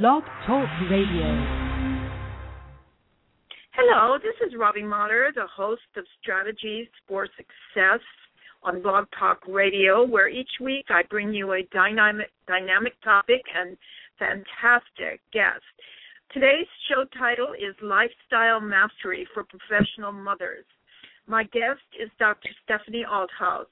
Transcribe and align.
Blog 0.00 0.22
Talk 0.46 0.70
Radio. 0.90 1.28
Hello, 3.74 4.16
this 4.16 4.32
is 4.46 4.54
Robbie 4.58 4.82
Motter, 4.82 5.30
the 5.34 5.46
host 5.54 5.82
of 5.98 6.04
Strategies 6.22 6.86
for 7.06 7.28
Success 7.36 8.00
on 8.62 8.80
Blog 8.80 9.04
Talk 9.18 9.40
Radio, 9.46 10.02
where 10.02 10.30
each 10.30 10.48
week 10.62 10.86
I 10.88 11.02
bring 11.10 11.34
you 11.34 11.52
a 11.52 11.68
dynamic 11.74 12.30
dynamic 12.48 12.94
topic 13.04 13.42
and 13.54 13.76
fantastic 14.18 15.20
guest. 15.30 15.60
Today's 16.32 16.68
show 16.88 17.04
title 17.18 17.52
is 17.52 17.76
Lifestyle 17.82 18.62
Mastery 18.62 19.28
for 19.34 19.44
Professional 19.44 20.12
Mothers. 20.12 20.64
My 21.26 21.42
guest 21.42 21.84
is 22.02 22.08
Dr. 22.18 22.48
Stephanie 22.64 23.04
Althouse. 23.04 23.68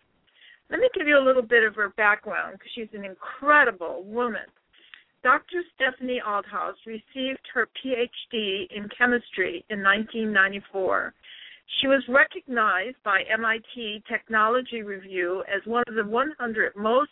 Let 0.71 0.81
me 0.81 0.91
give 0.95 1.09
you 1.09 1.17
a 1.17 1.25
little 1.25 1.41
bit 1.41 1.65
of 1.65 1.75
her 1.77 1.95
background 1.97 2.59
because 2.59 2.73
she's 2.75 2.93
an 2.93 3.07
incredible 3.07 4.05
woman. 4.05 4.45
Dr. 5.23 5.63
Stephanie 5.75 6.23
Althouse 6.27 6.79
received 6.87 7.41
her 7.53 7.69
PhD 7.85 8.67
in 8.71 8.89
chemistry 8.97 9.65
in 9.69 9.83
1994. 9.83 11.13
She 11.81 11.87
was 11.87 12.03
recognized 12.09 12.97
by 13.05 13.23
MIT 13.31 14.03
Technology 14.09 14.83
Review 14.83 15.45
as 15.47 15.61
one 15.67 15.85
of 15.89 15.95
the 15.95 16.05
100 16.05 16.75
most 16.75 17.11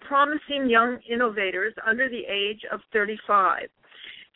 promising 0.00 0.68
young 0.68 0.98
innovators 1.08 1.72
under 1.86 2.08
the 2.08 2.24
age 2.28 2.62
of 2.72 2.80
35. 2.92 3.68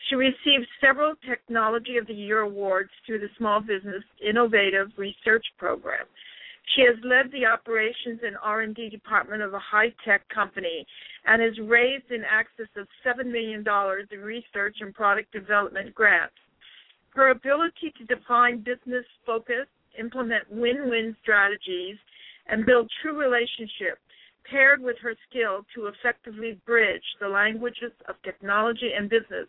She 0.08 0.14
received 0.14 0.66
several 0.80 1.14
Technology 1.28 1.96
of 1.96 2.06
the 2.06 2.14
Year 2.14 2.40
awards 2.40 2.90
through 3.04 3.18
the 3.18 3.28
Small 3.36 3.60
Business 3.60 4.04
Innovative 4.26 4.88
Research 4.96 5.44
Program. 5.58 6.06
She 6.74 6.82
has 6.82 6.96
led 7.02 7.32
the 7.32 7.46
operations 7.46 8.20
and 8.24 8.36
R&D 8.42 8.90
department 8.90 9.42
of 9.42 9.54
a 9.54 9.58
high-tech 9.58 10.28
company 10.28 10.86
and 11.26 11.42
has 11.42 11.58
raised 11.58 12.10
in 12.10 12.22
excess 12.24 12.70
of 12.76 12.86
$7 13.04 13.26
million 13.26 13.64
in 14.12 14.20
research 14.20 14.76
and 14.80 14.94
product 14.94 15.32
development 15.32 15.94
grants. 15.94 16.34
Her 17.10 17.30
ability 17.30 17.92
to 17.98 18.04
define 18.04 18.58
business 18.58 19.04
focus, 19.26 19.66
implement 19.98 20.44
win-win 20.50 21.16
strategies, 21.22 21.96
and 22.46 22.64
build 22.64 22.90
true 23.02 23.18
relationships 23.18 24.00
paired 24.48 24.80
with 24.80 24.96
her 25.02 25.14
skill 25.28 25.64
to 25.74 25.86
effectively 25.86 26.58
bridge 26.66 27.02
the 27.20 27.28
languages 27.28 27.92
of 28.08 28.16
technology 28.24 28.90
and 28.96 29.08
business 29.10 29.46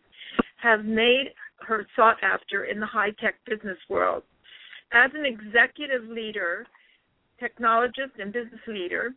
have 0.62 0.86
made 0.86 1.34
her 1.60 1.86
sought 1.96 2.18
after 2.22 2.66
in 2.66 2.80
the 2.80 2.86
high 2.86 3.12
tech 3.20 3.36
business 3.46 3.78
world. 3.90 4.24
As 4.92 5.12
an 5.16 5.26
executive 5.26 6.04
leader, 6.04 6.68
technologist, 7.42 8.20
and 8.20 8.32
business 8.32 8.62
leader, 8.68 9.14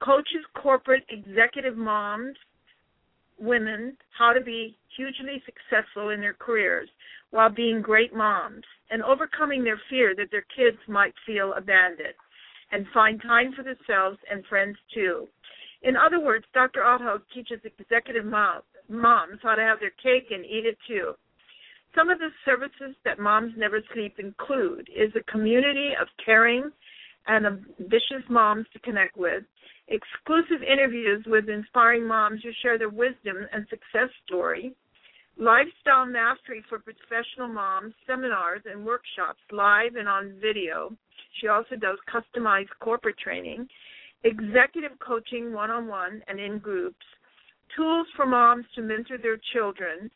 coaches 0.00 0.44
corporate 0.54 1.04
executive 1.08 1.78
moms, 1.78 2.36
women, 3.38 3.96
how 4.18 4.34
to 4.34 4.42
be 4.42 4.76
hugely 4.94 5.42
successful 5.46 6.10
in 6.10 6.20
their 6.20 6.34
careers 6.34 6.90
while 7.30 7.48
being 7.48 7.80
great 7.80 8.14
moms 8.14 8.64
and 8.90 9.02
overcoming 9.02 9.64
their 9.64 9.80
fear 9.88 10.14
that 10.14 10.30
their 10.30 10.44
kids 10.54 10.76
might 10.86 11.14
feel 11.24 11.54
abandoned 11.54 12.12
and 12.72 12.86
find 12.92 13.22
time 13.22 13.54
for 13.56 13.62
themselves 13.62 14.18
and 14.30 14.44
friends 14.50 14.76
too. 14.92 15.26
In 15.80 15.96
other 15.96 16.20
words, 16.20 16.44
Dr. 16.52 16.84
Althouse 16.84 17.22
teaches 17.32 17.60
executive 17.64 18.26
moms 18.26 18.64
how 19.42 19.54
to 19.54 19.62
have 19.62 19.80
their 19.80 19.92
cake 20.02 20.30
and 20.30 20.44
eat 20.44 20.66
it 20.66 20.76
too. 20.86 21.14
Some 21.94 22.08
of 22.08 22.18
the 22.18 22.30
services 22.46 22.96
that 23.04 23.18
Moms 23.18 23.52
Never 23.56 23.80
Sleep 23.92 24.18
include 24.18 24.88
is 24.94 25.12
a 25.14 25.30
community 25.30 25.92
of 26.00 26.08
caring 26.24 26.70
and 27.26 27.46
ambitious 27.46 28.24
moms 28.30 28.66
to 28.72 28.78
connect 28.78 29.16
with, 29.16 29.44
exclusive 29.88 30.62
interviews 30.62 31.22
with 31.26 31.50
inspiring 31.50 32.06
moms 32.06 32.40
who 32.42 32.50
share 32.62 32.78
their 32.78 32.88
wisdom 32.88 33.46
and 33.52 33.66
success 33.68 34.08
story, 34.26 34.72
lifestyle 35.36 36.06
mastery 36.06 36.64
for 36.68 36.78
professional 36.78 37.48
moms, 37.48 37.92
seminars 38.06 38.62
and 38.64 38.84
workshops 38.84 39.40
live 39.50 39.96
and 39.96 40.08
on 40.08 40.38
video. 40.40 40.96
She 41.40 41.48
also 41.48 41.76
does 41.76 41.98
customized 42.08 42.72
corporate 42.80 43.18
training, 43.18 43.68
executive 44.24 44.98
coaching 44.98 45.52
one 45.52 45.70
on 45.70 45.88
one 45.88 46.22
and 46.26 46.40
in 46.40 46.58
groups, 46.58 47.04
tools 47.76 48.06
for 48.16 48.24
moms 48.24 48.64
to 48.74 48.82
mentor 48.82 49.18
their 49.18 49.38
children, 49.52 50.10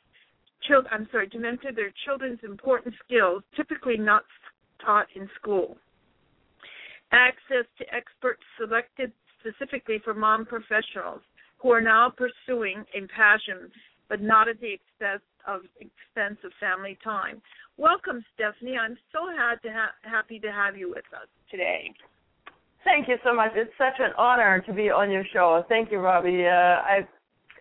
child, 0.69 0.87
I'm 0.91 1.09
sorry, 1.11 1.29
to 1.31 1.39
mentor 1.39 1.73
their 1.73 1.93
children's 2.05 2.41
important 2.43 2.95
skills 3.05 3.43
typically 3.57 3.97
not 3.97 4.25
taught 4.85 5.07
in 5.15 5.29
school. 5.41 5.77
Access 7.13 7.67
to 7.79 7.85
experts 7.95 8.43
selected 8.59 9.13
specifically 9.41 10.01
for 10.05 10.15
mom 10.15 10.45
professionals 10.45 11.21
who 11.59 11.71
are 11.71 11.81
now 11.81 12.11
pursuing 12.11 12.85
a 12.95 13.07
passion, 13.15 13.71
but 14.09 14.21
not 14.21 14.49
at 14.49 14.61
the 14.61 14.73
expense 14.73 15.23
of 15.47 15.63
expense 15.81 16.39
of 16.45 16.51
family 16.59 16.99
time. 17.05 17.41
Welcome, 17.77 18.25
Stephanie. 18.35 18.77
I'm 18.77 18.97
so 19.13 19.27
to 19.29 19.73
ha- 19.73 19.95
happy 20.03 20.39
to 20.41 20.51
have 20.51 20.77
you 20.77 20.89
with 20.89 21.05
us 21.15 21.29
today. 21.51 21.93
Thank 22.85 23.09
you 23.09 23.17
so 23.25 23.35
much. 23.35 23.53
It's 23.55 23.71
such 23.79 23.99
an 23.99 24.13
honor 24.17 24.63
to 24.67 24.73
be 24.73 24.91
on 24.91 25.11
your 25.11 25.25
show. 25.33 25.65
Thank 25.69 25.91
you, 25.91 25.99
Robbie. 25.99 26.47
Uh, 26.47 26.83
I 26.83 27.07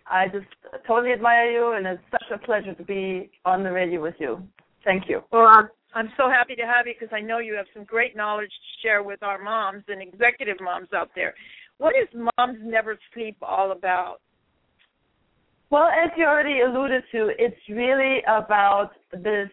I 0.08 0.28
just 0.28 0.46
totally 0.86 1.12
admire 1.12 1.50
you, 1.50 1.72
and 1.72 1.86
it's 1.86 2.02
such 2.10 2.30
a 2.34 2.38
pleasure 2.38 2.74
to 2.74 2.84
be 2.84 3.30
on 3.44 3.62
the 3.62 3.72
radio 3.72 4.00
with 4.00 4.14
you. 4.18 4.42
Thank 4.84 5.08
you. 5.08 5.22
Well, 5.32 5.46
I'm, 5.46 5.68
I'm 5.94 6.10
so 6.16 6.30
happy 6.30 6.54
to 6.56 6.62
have 6.62 6.86
you 6.86 6.94
because 6.98 7.12
I 7.14 7.20
know 7.20 7.38
you 7.38 7.54
have 7.54 7.66
some 7.74 7.84
great 7.84 8.16
knowledge 8.16 8.50
to 8.50 8.86
share 8.86 9.02
with 9.02 9.22
our 9.22 9.42
moms 9.42 9.84
and 9.88 10.00
executive 10.00 10.58
moms 10.60 10.88
out 10.94 11.10
there. 11.14 11.34
What 11.78 11.94
is 12.00 12.08
Moms 12.14 12.58
Never 12.62 12.98
Sleep 13.12 13.36
all 13.42 13.72
about? 13.72 14.18
Well, 15.70 15.88
as 15.88 16.10
you 16.16 16.24
already 16.24 16.60
alluded 16.60 17.02
to, 17.12 17.30
it's 17.38 17.56
really 17.68 18.22
about 18.28 18.90
this 19.12 19.48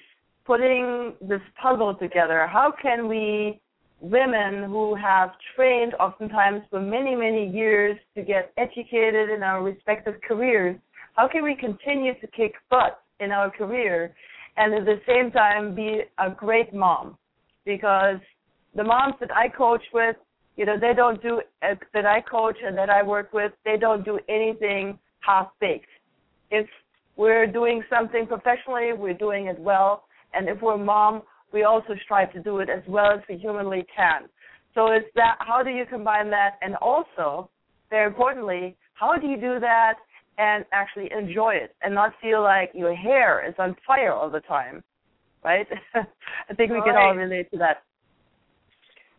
putting 0.46 1.14
this 1.22 1.42
puzzle 1.62 1.96
together. 1.96 2.48
How 2.48 2.72
can 2.80 3.08
we 3.08 3.60
women 4.04 4.70
who 4.70 4.96
have 4.96 5.32
trained 5.56 5.94
oftentimes 5.96 6.62
for 6.70 6.82
many, 6.82 7.16
many 7.16 7.50
years 7.50 7.98
to 8.16 8.22
get 8.22 8.52
educated 8.58 9.30
in 9.30 9.42
our 9.42 9.64
respective 9.64 10.16
careers, 10.28 10.76
how 11.14 11.28
can 11.30 11.42
we 11.42 11.56
continue 11.56 12.14
to 12.20 12.28
kick 12.28 12.54
butt 12.70 13.02
in 13.22 13.32
our 13.32 13.50
career 13.50 14.14
and 14.58 14.74
at 14.74 14.86
the 14.86 15.00
same 15.08 15.32
time 15.32 15.74
be 15.74 16.02
a 16.20 16.30
great 16.30 16.74
mom? 16.74 17.18
Because 17.66 18.18
the 18.76 18.84
moms 18.84 19.14
that 19.22 19.32
I 19.34 19.48
coach 19.48 19.84
with, 19.94 20.18
you 20.58 20.66
know, 20.66 20.76
they 20.80 20.94
don't 20.94 21.22
do, 21.22 21.42
uh, 21.62 21.76
that 21.94 22.06
I 22.06 22.20
coach 22.20 22.58
and 22.64 22.78
that 22.78 22.90
I 22.90 23.04
work 23.04 23.32
with, 23.32 23.54
they 23.64 23.78
don't 23.78 24.04
do 24.04 24.20
anything 24.28 25.00
half 25.22 25.48
baked. 25.62 25.88
If 26.52 26.68
we're 27.16 27.48
doing 27.48 27.84
something 27.90 28.28
professionally, 28.28 28.92
we're 28.92 29.14
doing 29.14 29.48
it 29.48 29.58
well. 29.58 30.04
And 30.34 30.50
if 30.50 30.62
we're 30.62 30.78
mom, 30.78 31.22
we 31.54 31.64
also 31.64 31.94
strive 32.04 32.34
to 32.34 32.42
do 32.42 32.60
it 32.60 32.70
as 32.70 32.84
well 32.88 33.12
as 33.12 33.20
we 33.30 33.38
humanly 33.38 33.86
can. 33.96 34.24
So 34.74 34.88
it's 34.88 35.08
that 35.16 35.36
how 35.40 35.62
do 35.62 35.70
you 35.70 35.86
combine 35.86 36.30
that 36.32 36.58
and 36.62 36.76
also, 36.78 37.50
very 37.90 38.08
importantly, 38.08 38.76
how 38.94 39.16
do 39.18 39.28
you 39.28 39.38
do 39.38 39.60
that 39.60 39.96
and 40.38 40.66
actually 40.74 41.10
enjoy 41.16 41.54
it 41.54 41.76
and 41.84 41.94
not 41.94 42.14
feel 42.22 42.42
like 42.42 42.72
your 42.74 42.96
hair 42.96 43.48
is 43.48 43.54
on 43.60 43.76
fire 43.86 44.12
all 44.12 44.30
the 44.30 44.40
time, 44.42 44.84
right? 45.44 45.68
I 45.94 46.54
think 46.56 46.72
we 46.72 46.82
can 46.82 46.96
all 46.96 47.14
relate 47.16 47.52
to 47.52 47.58
that. 47.60 47.84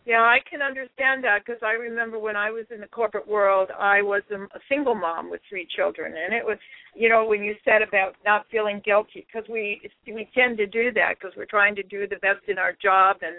Yeah, 0.06 0.20
I 0.20 0.38
can 0.48 0.60
understand 0.60 1.24
that 1.24 1.44
because 1.46 1.62
I 1.62 1.72
remember 1.72 2.18
when 2.18 2.36
I 2.36 2.50
was 2.50 2.66
in 2.70 2.80
the 2.80 2.86
corporate 2.86 3.26
world, 3.26 3.70
I 3.78 4.02
was 4.02 4.22
a, 4.30 4.58
single 4.68 4.94
mom 4.94 5.30
with 5.30 5.40
three 5.48 5.66
children, 5.74 6.12
and 6.12 6.34
it 6.34 6.44
was, 6.44 6.58
you 6.94 7.08
know, 7.08 7.24
when 7.24 7.42
you 7.42 7.54
said 7.64 7.80
about 7.80 8.14
not 8.22 8.44
feeling 8.50 8.82
guilty, 8.84 9.26
because 9.26 9.48
we 9.48 9.80
we 10.06 10.28
tend 10.34 10.58
to 10.58 10.66
do 10.66 10.92
that 10.92 11.14
because 11.18 11.34
we're 11.36 11.46
trying 11.46 11.74
to 11.76 11.82
do 11.82 12.06
the 12.06 12.16
best 12.16 12.48
in 12.48 12.58
our 12.58 12.74
job 12.82 13.16
and 13.22 13.36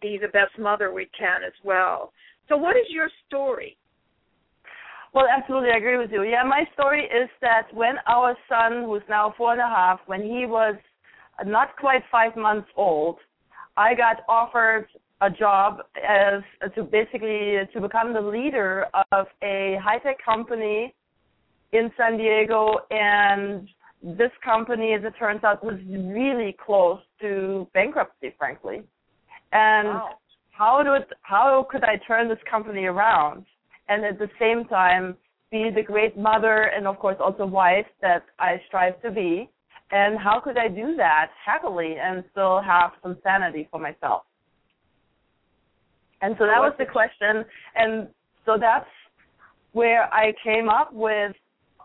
be 0.00 0.16
the 0.20 0.28
best 0.28 0.56
mother 0.56 0.92
we 0.92 1.08
can 1.18 1.42
as 1.44 1.52
well. 1.64 2.12
So, 2.48 2.56
what 2.56 2.76
is 2.76 2.86
your 2.90 3.08
story? 3.26 3.76
Well, 5.14 5.26
absolutely, 5.26 5.70
I 5.70 5.78
agree 5.78 5.98
with 5.98 6.12
you. 6.12 6.22
Yeah, 6.22 6.44
my 6.44 6.64
story 6.74 7.04
is 7.04 7.28
that 7.40 7.72
when 7.72 7.96
our 8.06 8.36
son, 8.48 8.84
who's 8.84 9.02
now 9.08 9.34
four 9.36 9.52
and 9.52 9.60
a 9.60 9.66
half, 9.66 9.98
when 10.06 10.22
he 10.22 10.46
was 10.46 10.76
not 11.44 11.76
quite 11.76 12.02
five 12.10 12.36
months 12.36 12.68
old, 12.76 13.18
I 13.76 13.94
got 13.94 14.22
offered 14.28 14.86
a 15.24 15.30
job 15.30 15.78
as 16.06 16.42
to 16.74 16.82
basically 16.82 17.56
to 17.72 17.80
become 17.80 18.12
the 18.12 18.20
leader 18.20 18.86
of 19.12 19.26
a 19.42 19.78
high 19.82 19.98
tech 19.98 20.16
company 20.24 20.94
in 21.72 21.90
San 21.96 22.18
Diego 22.18 22.76
and 22.90 23.68
this 24.02 24.30
company 24.44 24.92
as 24.92 25.02
it 25.04 25.14
turns 25.18 25.42
out 25.44 25.64
was 25.64 25.78
really 25.88 26.54
close 26.64 27.00
to 27.20 27.66
bankruptcy 27.72 28.34
frankly. 28.38 28.82
And 29.52 29.88
wow. 29.88 30.10
how 30.50 30.82
did 30.82 31.06
how 31.22 31.66
could 31.70 31.84
I 31.84 31.96
turn 32.06 32.28
this 32.28 32.38
company 32.50 32.84
around 32.84 33.46
and 33.88 34.04
at 34.04 34.18
the 34.18 34.28
same 34.38 34.66
time 34.66 35.16
be 35.50 35.70
the 35.74 35.82
great 35.82 36.18
mother 36.18 36.70
and 36.76 36.86
of 36.86 36.98
course 36.98 37.16
also 37.18 37.46
wife 37.46 37.86
that 38.02 38.24
I 38.38 38.60
strive 38.68 39.00
to 39.02 39.10
be? 39.10 39.48
And 39.90 40.18
how 40.18 40.40
could 40.42 40.58
I 40.58 40.68
do 40.68 40.96
that 40.96 41.30
happily 41.44 41.96
and 42.02 42.24
still 42.32 42.60
have 42.60 42.90
some 43.02 43.16
sanity 43.22 43.68
for 43.70 43.80
myself 43.80 44.24
and 46.24 46.34
so 46.38 46.46
that 46.46 46.58
was 46.58 46.72
the 46.78 46.86
question. 46.86 47.44
And 47.76 48.08
so 48.46 48.56
that's 48.58 48.88
where 49.72 50.12
I 50.12 50.32
came 50.42 50.68
up 50.68 50.92
with 50.92 51.32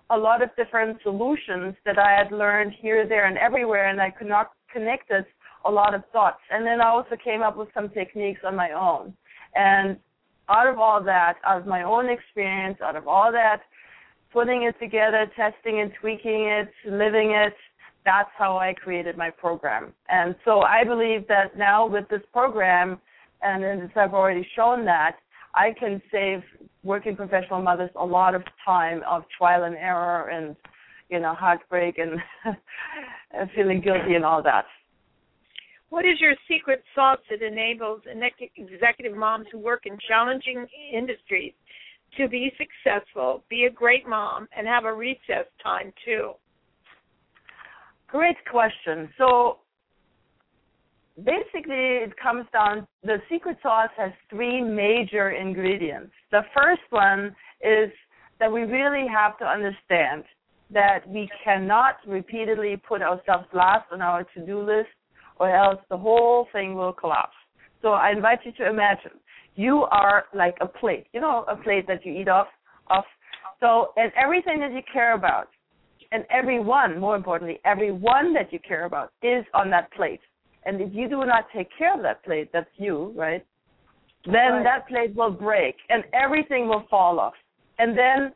a 0.10 0.18
lot 0.18 0.42
of 0.42 0.50
different 0.56 0.98
solutions 1.04 1.76
that 1.86 2.00
I 2.00 2.12
had 2.18 2.32
learned 2.32 2.74
here, 2.80 3.08
there, 3.08 3.26
and 3.28 3.38
everywhere, 3.38 3.90
and 3.90 4.02
I 4.02 4.10
could 4.10 4.28
not 4.28 4.52
connect 4.72 5.08
connected 5.10 5.26
a 5.66 5.72
lot 5.72 5.94
of 5.94 6.04
thoughts. 6.14 6.40
And 6.52 6.66
then 6.66 6.80
I 6.82 6.88
also 6.88 7.16
came 7.22 7.42
up 7.42 7.58
with 7.58 7.70
some 7.74 7.90
techniques 7.90 8.42
on 8.46 8.56
my 8.56 8.72
own. 8.72 9.14
And 9.56 9.98
out 10.48 10.68
of 10.68 10.80
all 10.80 11.04
that, 11.04 11.36
out 11.46 11.62
of 11.62 11.68
my 11.68 11.84
own 11.84 12.10
experience, 12.10 12.78
out 12.84 12.96
of 12.96 13.08
all 13.08 13.32
that, 13.32 13.62
putting 14.32 14.64
it 14.64 14.76
together, 14.80 15.26
testing 15.36 15.82
and 15.82 15.92
tweaking 16.00 16.46
it, 16.46 16.70
living 16.86 17.32
it, 17.32 17.54
that's 18.06 18.30
how 18.38 18.58
I 18.58 18.74
created 18.74 19.18
my 19.18 19.30
program. 19.30 19.94
And 20.08 20.36
so 20.46 20.62
I 20.62 20.84
believe 20.84 21.28
that 21.28 21.58
now 21.58 21.86
with 21.88 22.08
this 22.10 22.22
program, 22.32 23.00
and 23.42 23.64
as 23.64 23.90
I've 23.96 24.14
already 24.14 24.48
shown 24.56 24.86
that, 24.86 25.18
I 25.56 25.74
can 25.80 26.02
save 26.12 26.42
working 26.84 27.16
professional 27.16 27.62
mothers 27.62 27.90
a 27.96 28.06
lot 28.06 28.36
of 28.36 28.44
time 28.64 29.02
of 29.10 29.24
trial 29.38 29.64
and 29.64 29.76
error 29.76 30.30
and, 30.30 30.56
you 31.10 31.20
know, 31.20 31.34
heartbreak 31.34 31.98
and, 31.98 32.20
and 33.34 33.50
feeling 33.56 33.82
guilty 33.82 34.16
and 34.16 34.24
all 34.24 34.44
that. 34.44 34.66
What 35.90 36.06
is 36.06 36.22
your 36.22 36.36
secret 36.48 36.84
sauce 36.94 37.20
that 37.30 37.42
enables 37.42 38.02
executive 38.56 39.18
moms 39.18 39.48
who 39.52 39.58
work 39.58 39.86
in 39.86 39.98
challenging 40.08 40.68
industries 40.94 41.54
to 42.18 42.28
be 42.28 42.52
successful, 42.58 43.44
be 43.50 43.66
a 43.66 43.72
great 43.72 44.08
mom, 44.08 44.48
and 44.56 44.68
have 44.68 44.86
a 44.86 44.94
recess 44.94 45.46
time 45.64 45.92
too? 46.06 46.34
Great 48.08 48.38
question. 48.50 49.10
So 49.18 49.58
basically 51.26 52.04
it 52.04 52.14
comes 52.22 52.46
down 52.54 52.88
the 53.04 53.18
secret 53.30 53.58
sauce 53.62 53.90
has 53.98 54.12
three 54.30 54.62
major 54.62 55.32
ingredients. 55.32 56.12
The 56.32 56.42
first 56.56 56.82
one 56.90 57.36
is 57.62 57.92
that 58.40 58.52
we 58.52 58.62
really 58.62 59.08
have 59.08 59.38
to 59.40 59.46
understand 59.46 60.24
that 60.72 61.08
we 61.08 61.30
cannot 61.44 61.96
repeatedly 62.08 62.78
put 62.78 63.02
ourselves 63.02 63.46
last 63.54 63.86
on 63.92 64.02
our 64.02 64.24
to-do 64.36 64.62
list 64.62 64.90
or 65.38 65.56
else 65.56 65.80
the 65.90 65.98
whole 65.98 66.48
thing 66.52 66.76
will 66.76 66.94
collapse. 66.94 67.34
So 67.82 67.90
I 67.90 68.12
invite 68.12 68.40
you 68.46 68.52
to 68.54 68.70
imagine 68.70 69.12
you 69.56 69.86
are 69.92 70.26
like 70.34 70.56
a 70.62 70.68
plate, 70.68 71.08
you 71.14 71.22
know, 71.22 71.46
a 71.48 71.56
plate 71.56 71.88
that 71.88 72.06
you 72.06 72.14
eat 72.14 72.28
off 72.28 72.48
off. 72.88 73.06
So 73.60 73.90
and 73.98 74.12
everything 74.22 74.60
that 74.60 74.72
you 74.72 74.82
care 74.92 75.16
about 75.16 75.48
and 76.12 76.26
everyone, 76.30 77.00
more 77.00 77.16
importantly, 77.16 77.60
everyone 77.66 78.34
that 78.34 78.52
you 78.52 78.60
care 78.60 78.86
about 78.86 79.12
is 79.22 79.46
on 79.54 79.70
that 79.72 79.92
plate. 79.94 80.22
And 80.66 80.82
if 80.82 80.94
you 80.94 81.08
do 81.08 81.26
not 81.26 81.46
take 81.56 81.70
care 81.78 81.96
of 81.96 82.02
that 82.04 82.24
plate, 82.24 82.50
that's 82.52 82.70
you, 82.78 83.14
right? 83.16 83.46
Then 84.26 84.34
right. 84.34 84.64
that 84.64 84.88
plate 84.88 85.16
will 85.16 85.32
break 85.32 85.76
and 85.90 86.04
everything 86.14 86.68
will 86.68 86.86
fall 86.90 87.20
off. 87.20 87.34
And 87.78 87.98
then 87.98 88.34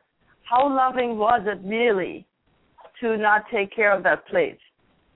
how 0.50 0.74
loving 0.74 1.18
was 1.18 1.42
it 1.46 1.60
really 1.68 2.26
to 3.02 3.18
not 3.18 3.44
take 3.52 3.76
care 3.76 3.96
of 3.96 4.04
that 4.04 4.26
plate? 4.28 4.60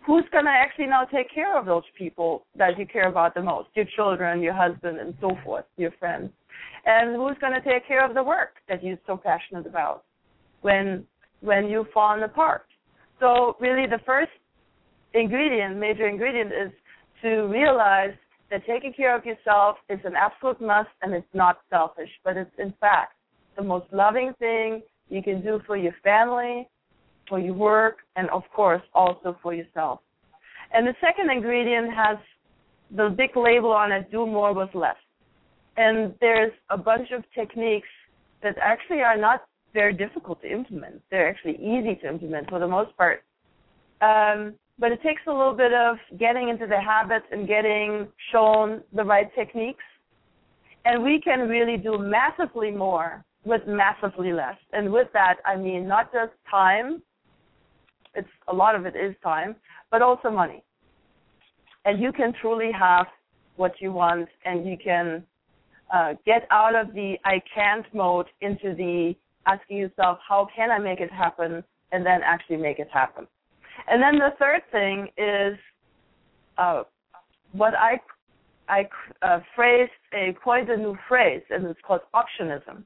Who's 0.06 0.26
going 0.32 0.46
to 0.46 0.52
actually 0.52 0.88
now 0.88 1.04
take 1.04 1.34
care 1.34 1.58
of 1.58 1.66
those 1.66 1.84
people 1.98 2.46
that 2.56 2.78
you 2.80 2.86
care 2.86 3.10
about 3.10 3.34
the 3.34 3.42
most? 3.42 3.70
Your 3.76 3.86
children, 3.96 4.42
your 4.42 4.54
husband, 4.54 5.00
and 5.00 5.14
so 5.20 5.32
forth, 5.44 5.66
your 5.76 5.92
friends. 6.00 6.30
And 6.86 7.16
who's 7.16 7.38
going 7.40 7.54
to 7.54 7.62
take 7.62 7.88
care 7.88 8.06
of 8.06 8.14
the 8.14 8.24
work 8.24 8.56
that 8.70 8.84
you're 8.84 8.98
so 9.06 9.18
passionate 9.18 9.68
about 9.68 10.04
when 10.62 11.06
when 11.42 11.68
you've 11.68 11.90
fallen 11.94 12.24
apart? 12.24 12.66
So 13.20 13.58
really 13.60 13.86
the 13.86 14.00
first 14.06 14.32
ingredient, 15.14 15.78
major 15.78 16.08
ingredient 16.08 16.52
is 16.52 16.72
to 17.22 17.44
realize 17.48 18.14
that 18.50 18.66
taking 18.66 18.94
care 18.94 19.16
of 19.16 19.26
yourself 19.26 19.78
is 19.90 20.00
an 20.06 20.14
absolute 20.16 20.62
must 20.62 20.90
and 21.02 21.14
it's 21.14 21.28
not 21.34 21.60
selfish, 21.70 22.10
but 22.24 22.38
it's 22.38 22.52
in 22.58 22.74
fact 22.80 23.14
the 23.58 23.64
most 23.64 23.86
loving 23.92 24.34
thing 24.40 24.82
you 25.10 25.22
can 25.22 25.42
do 25.42 25.60
for 25.66 25.76
your 25.76 25.96
family, 26.04 26.68
for 27.28 27.40
your 27.40 27.54
work, 27.54 27.98
and 28.16 28.30
of 28.30 28.44
course 28.56 28.82
also 28.94 29.38
for 29.42 29.54
yourself. 29.54 30.00
And 30.74 30.88
the 30.88 30.96
second 31.02 31.30
ingredient 31.32 31.94
has 31.94 32.18
the 32.96 33.10
big 33.10 33.36
label 33.36 33.72
on 33.72 33.92
it, 33.92 34.12
do 34.12 34.26
more 34.26 34.54
with 34.54 34.74
less. 34.74 34.96
And 35.76 36.14
there's 36.22 36.54
a 36.70 36.78
bunch 36.78 37.12
of 37.12 37.24
techniques 37.36 37.88
that 38.44 38.56
actually 38.62 39.02
are 39.02 39.18
not 39.18 39.44
very 39.74 39.94
difficult 39.94 40.42
to 40.42 40.52
implement. 40.52 41.02
They're 41.12 41.30
actually 41.30 41.56
easy 41.56 42.00
to 42.02 42.08
implement 42.08 42.50
for 42.50 42.60
the 42.60 42.68
most 42.68 42.96
part. 42.98 43.24
Um, 44.02 44.56
but 44.80 44.92
it 44.92 45.02
takes 45.02 45.22
a 45.28 45.32
little 45.32 45.54
bit 45.54 45.74
of 45.74 45.98
getting 46.20 46.50
into 46.50 46.68
the 46.68 46.80
habits 46.80 47.26
and 47.32 47.48
getting 47.48 48.08
shown 48.32 48.82
the 48.94 49.04
right 49.04 49.34
techniques. 49.36 49.84
And 50.86 51.04
we 51.04 51.20
can 51.20 51.50
really 51.50 51.78
do 51.78 51.98
massively 51.98 52.72
more 52.72 53.26
with 53.44 53.62
massively 53.68 54.34
less. 54.34 54.58
And 54.74 54.92
with 54.92 55.08
that, 55.14 55.38
I 55.46 55.56
mean 55.56 55.88
not 55.88 56.12
just 56.14 56.32
time, 56.50 57.02
it's 58.14 58.28
a 58.48 58.54
lot 58.54 58.76
of 58.76 58.86
it 58.86 58.96
is 58.96 59.16
time, 59.24 59.56
but 59.92 60.02
also 60.02 60.30
money. 60.30 60.64
And 61.86 62.02
you 62.02 62.12
can 62.12 62.34
truly 62.42 62.72
have 62.78 63.08
what 63.56 63.74
you 63.80 63.92
want 63.92 64.28
and 64.46 64.68
you 64.68 64.78
can 64.82 65.24
uh, 65.94 66.14
get 66.26 66.48
out 66.52 66.76
of 66.76 66.94
the 66.94 67.16
I 67.26 67.42
can't 67.54 67.86
mode 67.94 68.28
into 68.42 68.76
the 68.76 69.16
asking 69.46 69.78
yourself, 69.78 70.20
how 70.28 70.48
can 70.54 70.70
I 70.70 70.78
make 70.78 71.00
it 71.00 71.12
happen? 71.12 71.64
And 71.92 72.06
then 72.06 72.20
actually 72.24 72.58
make 72.58 72.80
it 72.80 72.90
happen. 72.92 73.28
And 73.88 74.02
then 74.02 74.20
the 74.20 74.32
third 74.40 74.62
thing 74.72 75.08
is 75.18 75.58
uh, 76.58 76.84
what 77.52 77.74
I 77.76 78.00
I 78.70 78.88
uh, 79.22 79.40
phrased 79.56 79.92
a 80.14 80.36
quite 80.44 80.70
a 80.70 80.76
new 80.76 80.98
phrase, 81.08 81.42
and 81.50 81.66
it's 81.68 81.80
called 81.86 82.02
optionism. 82.14 82.84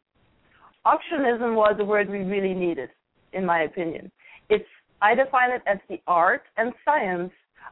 Optionism 0.85 1.55
was 1.55 1.75
a 1.79 1.85
word 1.85 2.09
we 2.09 2.19
really 2.19 2.53
needed, 2.53 2.89
in 3.33 3.45
my 3.45 3.61
opinion. 3.63 4.11
It's 4.49 4.65
I 5.01 5.15
define 5.15 5.51
it 5.51 5.63
as 5.65 5.79
the 5.89 5.99
art 6.07 6.43
and 6.57 6.73
science 6.85 7.31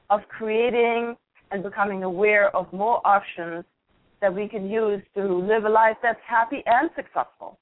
of 0.10 0.22
creating 0.30 1.16
and 1.52 1.62
becoming 1.64 2.04
aware 2.04 2.56
of 2.56 2.72
more 2.74 3.06
options 3.06 3.64
that 4.22 4.34
we 4.34 4.48
can 4.48 4.70
use 4.70 5.02
to 5.16 5.24
live 5.24 5.66
a 5.66 5.70
life 5.70 5.98
that's 6.02 6.20
happy 6.28 6.64
and 6.66 6.90
successful. 6.96 7.58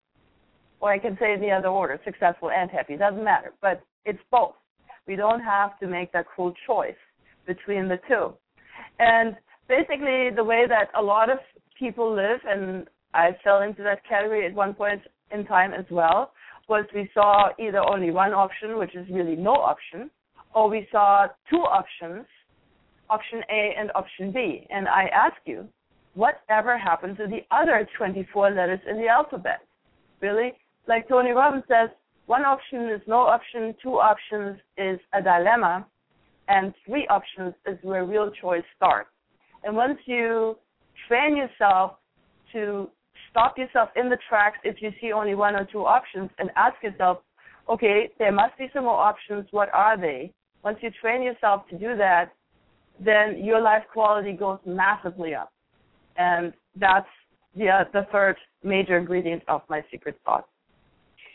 Or 0.80 0.92
I 0.92 1.00
can 1.00 1.18
say 1.20 1.34
in 1.34 1.42
the 1.42 1.52
other 1.52 1.68
order, 1.68 2.00
successful 2.06 2.52
and 2.52 2.70
happy. 2.70 2.98
Doesn't 2.98 3.24
matter, 3.24 3.54
but 3.62 3.82
it's 4.06 4.20
both. 4.32 4.56
We 5.08 5.16
don't 5.16 5.42
have 5.42 5.80
to 5.80 5.88
make 5.88 6.12
that 6.12 6.26
cruel 6.28 6.54
choice 6.66 6.96
between 7.46 7.88
the 7.88 7.98
two. 8.08 8.34
And 9.00 9.36
basically, 9.68 10.30
the 10.36 10.44
way 10.44 10.66
that 10.68 10.90
a 10.98 11.02
lot 11.02 11.30
of 11.30 11.38
people 11.80 12.14
live, 12.14 12.40
and 12.46 12.88
I 13.14 13.32
fell 13.44 13.62
into 13.62 13.84
that 13.84 14.06
category 14.08 14.46
at 14.46 14.54
one 14.54 14.74
point 14.74 15.02
in 15.32 15.46
time 15.46 15.74
as 15.74 15.86
well, 15.90 16.34
was 16.68 16.86
we 16.94 17.10
saw 17.14 17.50
either 17.60 17.80
only 17.80 18.12
one 18.12 18.34
option, 18.34 18.78
which 18.78 18.96
is 18.96 19.08
really 19.10 19.36
no 19.36 19.54
option, 19.54 20.12
or 20.54 20.70
we 20.70 20.88
saw 20.92 21.28
two 21.50 21.58
options, 21.58 22.26
option 23.10 23.42
A 23.50 23.74
and 23.78 23.92
option 23.96 24.32
B. 24.32 24.68
And 24.70 24.88
I 24.88 25.06
ask 25.14 25.38
you, 25.46 25.68
whatever 26.16 26.78
happened 26.78 27.18
to 27.18 27.28
the 27.28 27.46
other 27.56 27.88
24 27.98 28.52
letters 28.52 28.80
in 28.90 28.98
the 28.98 29.08
alphabet? 29.08 29.60
Really? 30.22 30.54
Like 30.88 31.08
Tony 31.08 31.32
Robbins 31.32 31.64
says, 31.68 31.90
one 32.28 32.44
option 32.44 32.90
is 32.90 33.02
no 33.08 33.22
option, 33.22 33.74
two 33.82 34.00
options 34.00 34.60
is 34.78 35.00
a 35.14 35.22
dilemma, 35.22 35.88
and 36.50 36.74
three 36.86 37.08
options 37.08 37.54
is 37.66 37.78
where 37.82 38.06
real 38.06 38.30
choice 38.42 38.64
starts. 38.76 39.10
And 39.64 39.76
once 39.76 39.98
you 40.06 40.58
train 41.08 41.36
yourself 41.38 41.94
to 42.52 42.90
stop 43.32 43.58
yourself 43.58 43.90
in 43.96 44.10
the 44.10 44.18
tracks 44.28 44.58
if 44.64 44.82
you 44.82 44.92
see 45.00 45.14
only 45.14 45.36
one 45.36 45.56
or 45.56 45.66
two 45.72 45.86
options 45.86 46.30
and 46.38 46.50
ask 46.56 46.76
yourself, 46.84 47.20
okay, 47.70 48.10
there 48.20 48.32
must 48.32 48.58
be 48.58 48.68
some 48.74 48.84
more 48.84 49.00
options. 49.00 49.46
What 49.52 49.70
are 49.74 50.00
they? 50.00 50.34
Once 50.64 50.78
you 50.82 50.90
train 51.02 51.24
yourself 51.24 51.68
to 51.70 51.78
do 51.78 51.96
that, 51.98 52.34
then 53.00 53.44
your 53.44 53.62
life 53.62 53.84
quality 53.94 54.34
goes 54.34 54.60
massively 54.66 55.34
up. 55.34 55.52
And 56.18 56.52
that's 56.76 57.08
the, 57.56 57.88
the 57.94 58.06
third 58.12 58.36
major 58.64 58.98
ingredient 58.98 59.44
of 59.48 59.62
my 59.70 59.84
secret 59.92 60.20
sauce. 60.26 60.44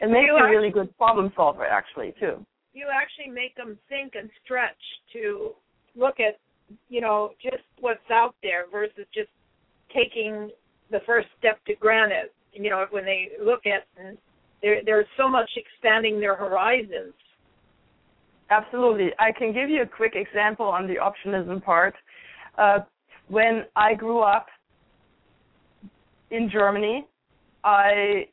It 0.02 0.10
makes 0.10 0.26
you, 0.26 0.36
you 0.36 0.44
a 0.44 0.50
really 0.50 0.70
good 0.70 0.96
problem 0.98 1.32
solver, 1.36 1.64
actually, 1.64 2.12
too. 2.18 2.44
You 2.74 2.86
actually 2.92 3.32
make 3.32 3.54
them 3.54 3.78
think 3.88 4.14
and 4.14 4.28
stretch 4.44 4.70
to 5.12 5.52
look 5.94 6.18
at, 6.18 6.38
you 6.88 7.00
know, 7.00 7.30
just 7.40 7.62
what's 7.80 8.10
out 8.10 8.34
there 8.42 8.64
versus 8.70 9.06
just 9.14 9.30
taking 9.94 10.50
the 10.90 10.98
first 11.06 11.28
step 11.38 11.64
to 11.66 11.74
granite. 11.76 12.34
You 12.52 12.68
know, 12.68 12.84
when 12.90 13.04
they 13.04 13.28
look 13.42 13.62
at 13.66 13.86
there, 14.60 14.80
there's 14.84 15.06
so 15.16 15.28
much 15.28 15.50
expanding 15.56 16.18
their 16.18 16.34
horizons. 16.34 17.14
Absolutely. 18.50 19.10
I 19.18 19.32
can 19.32 19.52
give 19.52 19.70
you 19.70 19.82
a 19.82 19.86
quick 19.86 20.14
example 20.14 20.66
on 20.66 20.86
the 20.86 20.96
optionism 20.96 21.62
part. 21.62 21.94
Uh, 22.58 22.80
when 23.28 23.64
I 23.76 23.94
grew 23.94 24.20
up 24.20 24.46
in 26.30 26.50
Germany, 26.50 27.06
I 27.64 28.26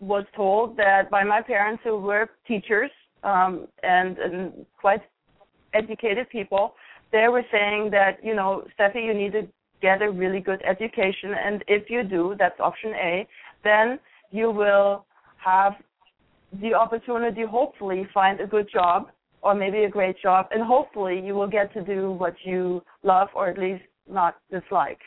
was 0.00 0.24
told 0.36 0.76
that 0.76 1.10
by 1.10 1.24
my 1.24 1.40
parents 1.40 1.82
who 1.84 1.98
were 1.98 2.28
teachers 2.46 2.90
um, 3.22 3.66
and, 3.82 4.18
and 4.18 4.66
quite 4.80 5.00
educated 5.72 6.28
people, 6.30 6.74
they 7.12 7.28
were 7.28 7.44
saying 7.50 7.90
that, 7.90 8.18
you 8.22 8.34
know, 8.34 8.64
Stephie, 8.74 9.00
you 9.00 9.14
need 9.14 9.32
to 9.32 9.46
get 9.80 10.02
a 10.02 10.10
really 10.10 10.40
good 10.40 10.62
education. 10.62 11.34
And 11.34 11.64
if 11.68 11.88
you 11.88 12.02
do, 12.02 12.34
that's 12.38 12.58
option 12.60 12.92
A, 12.94 13.26
then 13.62 13.98
you 14.30 14.50
will 14.50 15.06
have 15.36 15.74
the 16.60 16.74
opportunity, 16.74 17.44
hopefully, 17.44 18.06
find 18.12 18.40
a 18.40 18.46
good 18.46 18.68
job 18.72 19.08
or 19.42 19.54
maybe 19.54 19.84
a 19.84 19.88
great 19.88 20.16
job, 20.22 20.46
and 20.50 20.62
hopefully 20.62 21.20
you 21.22 21.34
will 21.34 21.46
get 21.46 21.72
to 21.74 21.82
do 21.82 22.12
what 22.12 22.34
you 22.44 22.82
love 23.02 23.28
or 23.34 23.48
at 23.48 23.58
least 23.58 23.84
not 24.10 24.36
dislike 24.50 25.00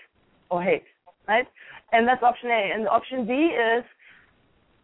or 0.52 0.62
hate, 0.62 0.84
right? 1.28 1.48
And 1.92 2.08
that's 2.08 2.22
option 2.22 2.50
A. 2.52 2.72
And 2.74 2.88
option 2.88 3.26
B 3.26 3.34
is 3.34 3.84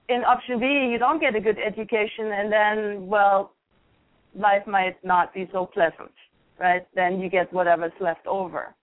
in 0.10 0.24
option 0.24 0.60
B, 0.60 0.66
you 0.92 0.98
don't 0.98 1.20
get 1.20 1.36
a 1.36 1.40
good 1.40 1.58
education, 1.60 2.32
and 2.32 2.52
then, 2.52 3.08
well, 3.08 3.54
life 4.36 4.66
might 4.68 5.04
not 5.04 5.34
be 5.34 5.50
so 5.52 5.66
pleasant, 5.66 6.12
right? 6.60 6.86
Then 6.96 7.20
you 7.20 7.30
get 7.30 7.52
whatever's 7.54 7.94
left 8.00 8.26
over. 8.28 8.76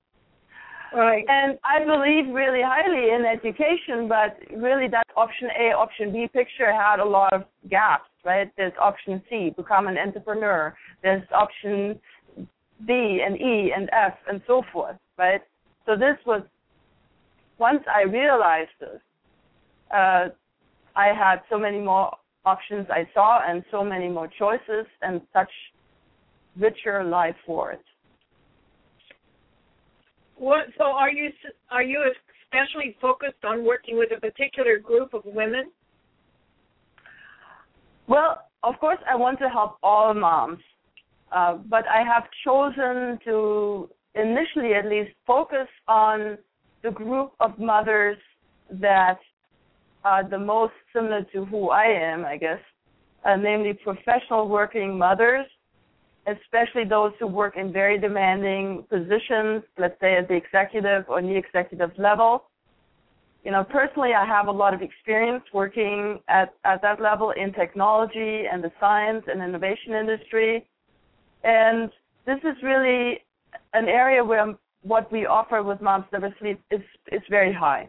Right. 0.92 1.24
And 1.28 1.56
I 1.62 1.84
believe 1.84 2.34
really 2.34 2.62
highly 2.64 3.14
in 3.14 3.24
education, 3.24 4.08
but 4.08 4.36
really 4.56 4.88
that 4.88 5.06
option 5.16 5.48
A, 5.56 5.72
option 5.72 6.12
B 6.12 6.28
picture 6.32 6.72
had 6.72 6.98
a 6.98 7.04
lot 7.04 7.32
of 7.32 7.44
gaps, 7.68 8.10
right? 8.24 8.50
There's 8.56 8.72
option 8.80 9.22
C, 9.30 9.52
become 9.56 9.86
an 9.86 9.96
entrepreneur. 9.96 10.74
There's 11.02 11.22
option 11.32 12.00
D 12.88 13.22
and 13.24 13.36
E 13.40 13.72
and 13.76 13.88
F 13.92 14.14
and 14.28 14.42
so 14.48 14.62
forth, 14.72 14.96
right? 15.16 15.42
So 15.86 15.94
this 15.94 16.16
was, 16.26 16.42
once 17.58 17.84
I 17.86 18.02
realized 18.02 18.70
this, 18.80 19.00
uh, 19.94 20.28
I 21.00 21.08
had 21.24 21.38
so 21.50 21.58
many 21.58 21.80
more 21.80 22.06
options 22.44 22.86
I 22.90 23.08
saw 23.14 23.40
and 23.48 23.64
so 23.70 23.82
many 23.82 24.08
more 24.08 24.28
choices 24.42 24.86
and 25.02 25.20
such 25.32 25.52
richer 26.58 27.04
life 27.04 27.36
for 27.46 27.72
it. 27.72 27.84
What? 30.36 30.64
So 30.78 30.84
are 30.84 31.10
you 31.10 31.30
are 31.70 31.82
you 31.82 32.00
especially 32.42 32.96
focused 33.00 33.44
on 33.44 33.64
working 33.64 33.96
with 33.98 34.10
a 34.16 34.20
particular 34.20 34.78
group 34.78 35.14
of 35.14 35.22
women? 35.24 35.64
Well, 38.06 38.30
of 38.62 38.74
course, 38.78 38.98
I 39.08 39.16
want 39.24 39.38
to 39.38 39.48
help 39.48 39.72
all 39.82 40.12
moms, 40.14 40.62
uh, 41.36 41.54
but 41.74 41.84
I 41.98 42.02
have 42.12 42.24
chosen 42.44 43.18
to 43.26 43.88
initially, 44.14 44.72
at 44.74 44.86
least, 44.94 45.12
focus 45.26 45.68
on 45.86 46.36
the 46.82 46.90
group 46.90 47.32
of 47.38 47.58
mothers 47.58 48.18
that 48.88 49.18
are 50.04 50.28
the 50.28 50.38
most 50.38 50.72
similar 50.92 51.24
to 51.32 51.44
who 51.44 51.70
I 51.70 51.84
am, 51.84 52.24
I 52.24 52.36
guess, 52.36 52.60
uh, 53.24 53.36
namely 53.36 53.74
professional 53.74 54.48
working 54.48 54.96
mothers 54.96 55.46
especially 56.26 56.84
those 56.84 57.12
who 57.18 57.26
work 57.26 57.56
in 57.56 57.72
very 57.72 57.98
demanding 57.98 58.84
positions, 58.88 59.62
let's 59.78 59.98
say 60.00 60.16
at 60.16 60.28
the 60.28 60.34
executive 60.34 61.04
or 61.08 61.22
the 61.22 61.36
executive 61.36 61.90
level. 61.98 62.44
You 63.44 63.52
know, 63.52 63.64
personally, 63.64 64.12
I 64.12 64.26
have 64.26 64.48
a 64.48 64.52
lot 64.52 64.74
of 64.74 64.82
experience 64.82 65.42
working 65.54 66.20
at, 66.28 66.52
at 66.64 66.82
that 66.82 67.00
level 67.00 67.30
in 67.30 67.52
technology 67.54 68.44
and 68.50 68.62
the 68.62 68.70
science 68.78 69.24
and 69.28 69.42
innovation 69.42 69.94
industry. 69.94 70.68
And 71.42 71.90
this 72.26 72.38
is 72.44 72.62
really 72.62 73.20
an 73.72 73.88
area 73.88 74.22
where 74.22 74.54
what 74.82 75.10
we 75.10 75.24
offer 75.24 75.62
with 75.62 75.80
Moms 75.80 76.04
Never 76.12 76.34
Sleep 76.38 76.60
is, 76.70 76.82
is 77.10 77.22
very 77.30 77.52
high. 77.52 77.88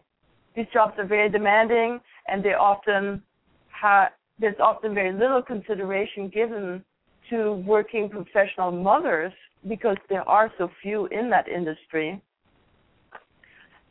These 0.55 0.67
jobs 0.74 0.93
are 0.98 1.05
very 1.05 1.29
demanding 1.29 2.00
and 2.27 2.43
they 2.43 2.53
often 2.53 3.22
have, 3.70 4.10
there's 4.39 4.60
often 4.60 4.93
very 4.93 5.13
little 5.13 5.41
consideration 5.41 6.29
given 6.29 6.84
to 7.29 7.53
working 7.65 8.10
professional 8.10 8.72
mothers 8.72 9.34
because 9.67 9.98
there 10.10 10.27
are 10.27 10.51
so 10.58 10.70
few 10.81 11.05
in 11.08 11.29
that 11.29 11.48
industry. 11.48 12.22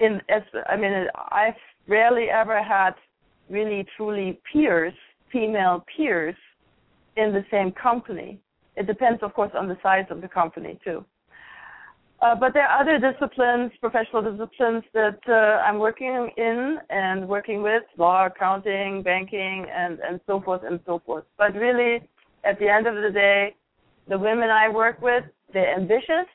In 0.00 0.20
as 0.28 0.42
I 0.68 0.76
mean, 0.76 1.06
I've 1.30 1.54
rarely 1.86 2.28
ever 2.30 2.62
had 2.62 2.92
really 3.48 3.86
truly 3.96 4.40
peers, 4.50 4.94
female 5.30 5.84
peers, 5.94 6.34
in 7.16 7.32
the 7.32 7.44
same 7.50 7.72
company. 7.72 8.40
It 8.76 8.86
depends, 8.86 9.22
of 9.22 9.34
course, 9.34 9.52
on 9.54 9.68
the 9.68 9.76
size 9.82 10.06
of 10.10 10.20
the 10.20 10.28
company 10.28 10.78
too. 10.82 11.04
Uh, 12.22 12.34
but 12.34 12.52
there 12.52 12.66
are 12.66 12.80
other 12.82 12.98
disciplines, 12.98 13.72
professional 13.80 14.20
disciplines 14.20 14.84
that 14.92 15.18
uh, 15.26 15.62
I'm 15.66 15.78
working 15.78 16.30
in 16.36 16.78
and 16.90 17.26
working 17.26 17.62
with, 17.62 17.82
law, 17.96 18.26
accounting, 18.26 19.02
banking, 19.02 19.66
and, 19.74 19.98
and 20.00 20.20
so 20.26 20.40
forth 20.40 20.60
and 20.64 20.80
so 20.84 21.00
forth. 21.06 21.24
But 21.38 21.54
really, 21.54 22.02
at 22.44 22.58
the 22.58 22.68
end 22.68 22.86
of 22.86 22.94
the 22.94 23.10
day, 23.10 23.54
the 24.08 24.18
women 24.18 24.50
I 24.50 24.68
work 24.68 25.00
with, 25.00 25.24
they're 25.52 25.74
ambitious 25.74 26.26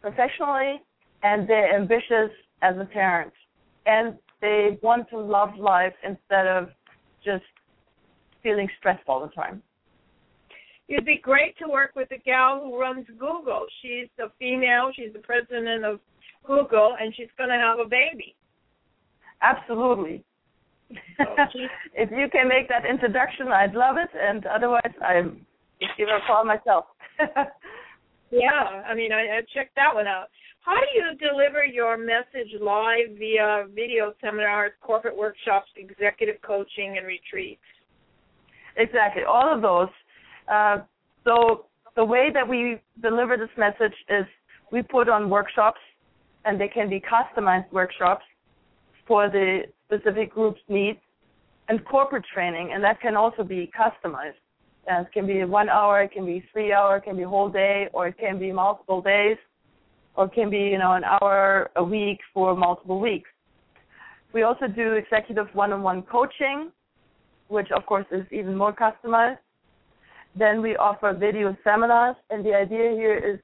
professionally 0.00 0.82
and 1.22 1.48
they're 1.48 1.74
ambitious 1.74 2.30
as 2.62 2.76
a 2.78 2.84
parent. 2.84 3.32
And 3.86 4.16
they 4.40 4.78
want 4.82 5.08
to 5.10 5.18
love 5.18 5.56
life 5.56 5.94
instead 6.04 6.46
of 6.46 6.68
just 7.24 7.44
feeling 8.42 8.68
stressed 8.78 9.02
all 9.08 9.20
the 9.20 9.32
time. 9.32 9.62
It'd 10.92 11.06
be 11.06 11.16
great 11.16 11.56
to 11.56 11.68
work 11.68 11.92
with 11.96 12.10
the 12.10 12.18
gal 12.18 12.60
who 12.62 12.78
runs 12.78 13.06
Google. 13.18 13.64
She's 13.80 14.08
a 14.18 14.28
female, 14.38 14.92
she's 14.94 15.10
the 15.14 15.20
president 15.20 15.86
of 15.86 16.00
Google, 16.46 16.96
and 17.00 17.14
she's 17.16 17.32
going 17.38 17.48
to 17.48 17.56
have 17.56 17.78
a 17.78 17.88
baby. 17.88 18.34
Absolutely. 19.40 20.22
if 20.90 22.10
you 22.10 22.28
can 22.30 22.46
make 22.46 22.68
that 22.68 22.84
introduction, 22.84 23.48
I'd 23.48 23.72
love 23.72 23.96
it. 23.96 24.10
And 24.14 24.44
otherwise, 24.44 24.92
I'm 25.00 25.46
give 25.96 26.08
her 26.08 26.18
a 26.18 26.26
call 26.26 26.44
myself. 26.44 26.84
yeah, 28.30 28.84
I 28.86 28.94
mean, 28.94 29.12
I, 29.12 29.38
I 29.38 29.40
checked 29.54 29.74
that 29.76 29.94
one 29.94 30.06
out. 30.06 30.26
How 30.60 30.74
do 30.74 30.86
you 30.94 31.16
deliver 31.16 31.64
your 31.64 31.96
message 31.96 32.52
live 32.60 33.16
via 33.18 33.64
video 33.74 34.12
seminars, 34.20 34.72
corporate 34.82 35.16
workshops, 35.16 35.70
executive 35.74 36.36
coaching, 36.42 36.98
and 36.98 37.06
retreats? 37.06 37.62
Exactly, 38.76 39.22
all 39.24 39.52
of 39.52 39.62
those. 39.62 39.88
Uh, 40.52 40.78
so 41.24 41.66
the 41.96 42.04
way 42.04 42.28
that 42.32 42.46
we 42.46 42.78
deliver 43.00 43.36
this 43.38 43.48
message 43.56 43.96
is 44.10 44.26
we 44.70 44.82
put 44.82 45.08
on 45.08 45.30
workshops, 45.30 45.80
and 46.44 46.60
they 46.60 46.68
can 46.68 46.90
be 46.90 47.00
customized 47.00 47.72
workshops 47.72 48.24
for 49.06 49.30
the 49.30 49.62
specific 49.86 50.30
group's 50.30 50.60
needs, 50.68 50.98
and 51.68 51.82
corporate 51.86 52.24
training, 52.34 52.72
and 52.74 52.84
that 52.84 53.00
can 53.00 53.16
also 53.16 53.42
be 53.42 53.70
customized. 53.78 54.40
And 54.86 55.06
it 55.06 55.12
can 55.12 55.26
be 55.26 55.44
one 55.44 55.68
hour, 55.68 56.02
it 56.02 56.12
can 56.12 56.26
be 56.26 56.44
three 56.52 56.72
hour, 56.72 56.96
it 56.96 57.04
can 57.04 57.16
be 57.16 57.22
whole 57.22 57.48
day, 57.48 57.88
or 57.94 58.08
it 58.08 58.18
can 58.18 58.38
be 58.38 58.52
multiple 58.52 59.00
days, 59.00 59.38
or 60.16 60.26
it 60.26 60.32
can 60.34 60.50
be 60.50 60.58
you 60.58 60.78
know 60.78 60.92
an 60.92 61.04
hour 61.04 61.70
a 61.76 61.84
week 61.84 62.18
for 62.34 62.54
multiple 62.56 63.00
weeks. 63.00 63.30
We 64.34 64.42
also 64.42 64.66
do 64.66 64.94
executive 64.94 65.46
one-on-one 65.54 66.02
coaching, 66.02 66.72
which 67.48 67.70
of 67.70 67.86
course 67.86 68.06
is 68.10 68.26
even 68.32 68.56
more 68.56 68.74
customized. 68.74 69.38
Then 70.34 70.62
we 70.62 70.76
offer 70.76 71.12
video 71.12 71.56
seminars, 71.62 72.16
and 72.30 72.44
the 72.44 72.54
idea 72.54 72.90
here 72.92 73.16
is 73.16 73.38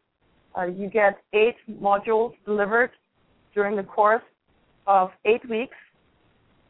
uh, 0.57 0.65
you 0.65 0.89
get 0.89 1.19
eight 1.33 1.57
modules 1.71 2.33
delivered 2.47 2.91
during 3.55 3.77
the 3.77 3.83
course 3.83 4.23
of 4.87 5.11
eight 5.25 5.47
weeks, 5.49 5.77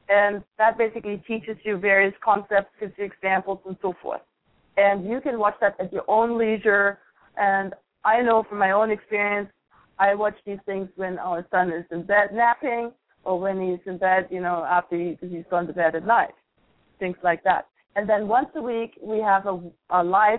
and 0.08 0.42
that 0.58 0.76
basically 0.76 1.22
teaches 1.26 1.56
you 1.64 1.76
various 1.76 2.14
concepts, 2.24 2.70
gives 2.80 2.92
you 2.98 3.04
examples, 3.04 3.60
and 3.66 3.76
so 3.80 3.94
forth. 4.02 4.22
And 4.76 5.08
you 5.08 5.20
can 5.20 5.38
watch 5.38 5.54
that 5.60 5.76
at 5.78 5.92
your 5.92 6.04
own 6.08 6.38
leisure. 6.38 6.98
And 7.36 7.74
I 8.04 8.20
know 8.22 8.44
from 8.48 8.58
my 8.58 8.72
own 8.72 8.90
experience, 8.90 9.50
I 9.98 10.14
watch 10.14 10.36
these 10.46 10.58
things 10.66 10.88
when 10.96 11.18
our 11.18 11.46
son 11.50 11.70
is 11.70 11.84
in 11.90 12.02
bed 12.02 12.30
napping, 12.32 12.92
or 13.24 13.38
when 13.38 13.60
he's 13.60 13.80
in 13.86 13.98
bed, 13.98 14.28
you 14.30 14.40
know, 14.40 14.64
after 14.68 14.96
he, 14.96 15.18
he's 15.20 15.44
gone 15.50 15.66
to 15.66 15.72
bed 15.72 15.94
at 15.94 16.06
night, 16.06 16.34
things 16.98 17.16
like 17.22 17.42
that. 17.44 17.66
And 17.98 18.08
then 18.08 18.28
once 18.28 18.46
a 18.54 18.62
week, 18.62 18.92
we 19.02 19.18
have 19.18 19.46
a, 19.46 19.60
a 19.90 20.04
live 20.04 20.38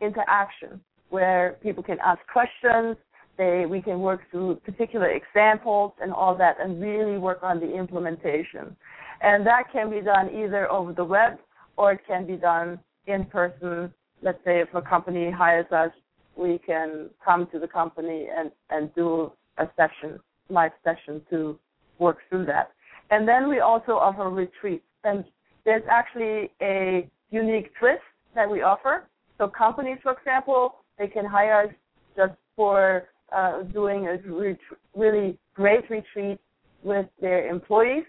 interaction 0.00 0.80
where 1.10 1.58
people 1.62 1.82
can 1.82 1.98
ask 2.02 2.20
questions, 2.32 2.96
they 3.36 3.66
we 3.68 3.82
can 3.82 4.00
work 4.00 4.22
through 4.30 4.54
particular 4.64 5.10
examples 5.10 5.92
and 6.00 6.10
all 6.10 6.34
that 6.38 6.56
and 6.58 6.80
really 6.80 7.18
work 7.18 7.40
on 7.42 7.60
the 7.60 7.70
implementation. 7.70 8.74
And 9.20 9.46
that 9.46 9.64
can 9.70 9.90
be 9.90 10.00
done 10.00 10.30
either 10.34 10.72
over 10.72 10.94
the 10.94 11.04
web 11.04 11.32
or 11.76 11.92
it 11.92 12.00
can 12.08 12.26
be 12.26 12.36
done 12.36 12.80
in 13.06 13.26
person. 13.26 13.92
Let's 14.22 14.42
say 14.42 14.60
if 14.60 14.72
a 14.72 14.80
company 14.80 15.30
hires 15.30 15.70
us, 15.72 15.90
we 16.34 16.58
can 16.64 17.10
come 17.22 17.46
to 17.52 17.58
the 17.58 17.68
company 17.68 18.28
and, 18.34 18.50
and 18.70 18.94
do 18.94 19.32
a 19.58 19.68
session, 19.76 20.18
live 20.48 20.72
session 20.82 21.20
to 21.28 21.58
work 21.98 22.20
through 22.30 22.46
that. 22.46 22.70
And 23.10 23.28
then 23.28 23.50
we 23.50 23.60
also 23.60 23.92
offer 23.92 24.30
retreats. 24.30 24.84
And 25.04 25.26
there's 25.66 25.82
actually 25.90 26.50
a 26.62 27.10
unique 27.30 27.72
twist 27.78 28.00
that 28.34 28.48
we 28.48 28.62
offer. 28.62 29.04
So 29.36 29.48
companies, 29.48 29.98
for 30.02 30.12
example, 30.12 30.76
they 30.98 31.08
can 31.08 31.26
hire 31.26 31.64
us 31.64 31.74
just 32.16 32.32
for 32.54 33.08
uh, 33.36 33.64
doing 33.64 34.06
a 34.06 34.16
ret- 34.32 34.56
really 34.94 35.36
great 35.54 35.90
retreat 35.90 36.38
with 36.82 37.06
their 37.20 37.48
employees, 37.48 38.04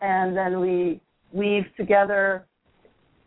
and 0.00 0.36
then 0.36 0.58
we 0.58 1.00
weave 1.32 1.64
together 1.76 2.46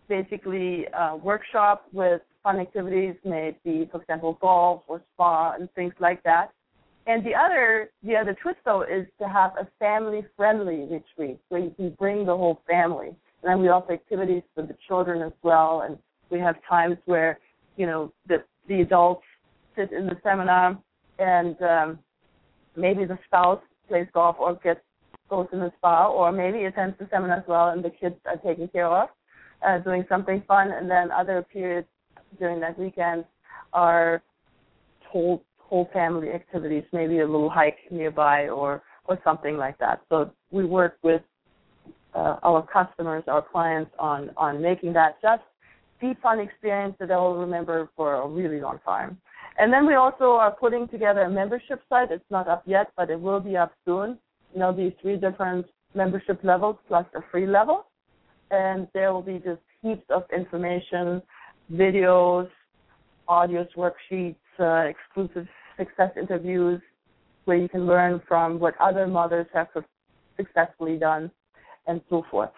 basically 0.10 0.86
a 0.98 1.16
workshop 1.16 1.86
with 1.94 2.22
fun 2.44 2.60
activities, 2.60 3.16
maybe 3.24 3.88
for 3.92 4.02
example 4.02 4.38
golf 4.42 4.82
or 4.88 5.02
spa 5.14 5.54
and 5.54 5.70
things 5.74 5.94
like 6.00 6.22
that. 6.24 6.52
And 7.08 7.24
the 7.24 7.36
other 7.36 7.92
the 8.04 8.16
other 8.16 8.36
twist 8.42 8.58
though 8.66 8.82
is 8.82 9.08
to 9.20 9.28
have 9.28 9.52
a 9.60 9.68
family 9.80 10.26
friendly 10.36 10.88
retreat 10.90 11.40
where 11.50 11.62
you 11.62 11.72
can 11.76 11.92
bring 11.92 12.26
the 12.26 12.36
whole 12.36 12.62
family. 12.68 13.16
And 13.46 13.62
we 13.62 13.70
offer 13.70 13.94
activities 13.94 14.44
for 14.54 14.64
the 14.64 14.76
children 14.88 15.22
as 15.22 15.34
well 15.44 15.84
and 15.88 15.98
we 16.30 16.40
have 16.40 16.56
times 16.68 16.98
where, 17.06 17.40
you 17.78 17.86
know, 17.86 18.12
the 18.28 18.44
the 18.68 18.82
adults 18.82 19.24
sit 19.76 19.92
in 19.92 20.08
the 20.08 20.18
seminar 20.24 20.78
and 21.20 21.62
um 21.62 22.00
maybe 22.76 23.06
the 23.06 23.18
spouse 23.26 23.62
plays 23.88 24.08
golf 24.14 24.36
or 24.40 24.56
gets 24.64 24.82
goes 25.30 25.48
in 25.54 25.60
the 25.60 25.72
spa 25.78 26.08
or 26.08 26.32
maybe 26.32 26.66
attends 26.66 26.98
the 27.00 27.08
seminar 27.12 27.38
as 27.38 27.44
well 27.48 27.70
and 27.70 27.84
the 27.84 27.90
kids 27.90 28.16
are 28.26 28.38
taken 28.38 28.68
care 28.68 28.88
of, 28.88 29.10
uh, 29.66 29.80
doing 29.80 30.06
something 30.10 30.44
fun 30.48 30.72
and 30.72 30.90
then 30.90 31.12
other 31.12 31.46
periods 31.52 31.88
during 32.40 32.60
that 32.60 32.78
weekend 32.78 33.26
are 33.74 34.22
whole 35.08 35.44
whole 35.58 35.90
family 35.94 36.30
activities, 36.30 36.84
maybe 36.94 37.20
a 37.20 37.26
little 37.26 37.50
hike 37.50 37.80
nearby 37.92 38.50
or 38.50 38.84
or 39.08 39.20
something 39.24 39.58
like 39.58 39.78
that. 39.78 40.02
So 40.10 40.32
we 40.52 40.66
work 40.66 40.98
with 41.04 41.22
uh, 42.16 42.38
our 42.44 42.66
customers, 42.66 43.24
our 43.28 43.42
clients 43.42 43.92
on 44.00 44.32
on 44.38 44.62
making 44.62 44.94
that 44.94 45.22
just 45.22 45.44
deep 46.02 46.22
fun 46.22 46.40
experience 46.40 46.96
that 47.00 47.10
they'll 47.10 47.36
remember 47.36 47.90
for 47.96 48.16
a 48.16 48.28
really 48.28 48.60
long 48.60 48.80
time. 48.86 49.18
And 49.58 49.72
then 49.72 49.86
we 49.86 49.96
also 49.96 50.32
are 50.32 50.52
putting 50.52 50.88
together 50.88 51.22
a 51.22 51.30
membership 51.30 51.82
site. 51.88 52.12
It's 52.12 52.24
not 52.30 52.48
up 52.48 52.64
yet, 52.66 52.92
but 52.98 53.10
it 53.10 53.20
will 53.20 53.40
be 53.40 53.56
up 53.56 53.74
soon. 53.86 54.18
Know, 54.56 54.72
these 54.72 54.94
three 55.02 55.18
different 55.18 55.66
membership 55.94 56.40
levels 56.44 56.78
plus 56.88 57.06
a 57.14 57.20
free 57.32 57.46
level. 57.46 57.88
And 58.52 58.88
there 58.94 59.12
will 59.14 59.22
be 59.22 59.40
just 59.40 59.62
heaps 59.82 60.06
of 60.10 60.24
information, 60.36 61.22
videos, 61.74 62.50
audios, 63.28 63.68
worksheets, 63.76 64.36
uh, 64.60 64.90
exclusive 64.90 65.48
success 65.78 66.12
interviews 66.18 66.82
where 67.46 67.58
you 67.58 67.68
can 67.68 67.86
learn 67.86 68.22
from 68.28 68.60
what 68.60 68.76
other 68.80 69.08
mothers 69.08 69.48
have 69.54 69.68
successfully 70.38 70.98
done 70.98 71.30
and 71.88 72.02
so 72.10 72.24
forth. 72.30 72.52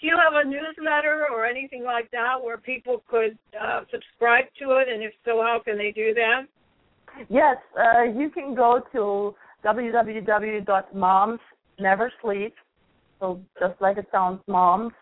Do 0.00 0.08
you 0.08 0.18
have 0.18 0.34
a 0.34 0.44
newsletter 0.48 1.26
or 1.32 1.46
anything 1.46 1.84
like 1.84 2.10
that 2.10 2.34
where 2.42 2.58
people 2.58 3.04
could 3.08 3.38
uh, 3.58 3.84
subscribe 3.90 4.44
to 4.60 4.72
it? 4.72 4.88
And 4.88 5.02
if 5.02 5.14
so, 5.24 5.40
how 5.42 5.60
can 5.64 5.78
they 5.78 5.92
do 5.92 6.12
that? 6.14 6.46
Yes, 7.28 7.56
uh, 7.78 8.02
you 8.02 8.28
can 8.28 8.54
go 8.54 8.82
to 8.92 9.34
www.momsneversleep. 9.64 12.52
So 13.20 13.40
just 13.58 13.80
like 13.80 13.96
it 13.96 14.06
sounds, 14.12 14.42
moms, 14.46 14.92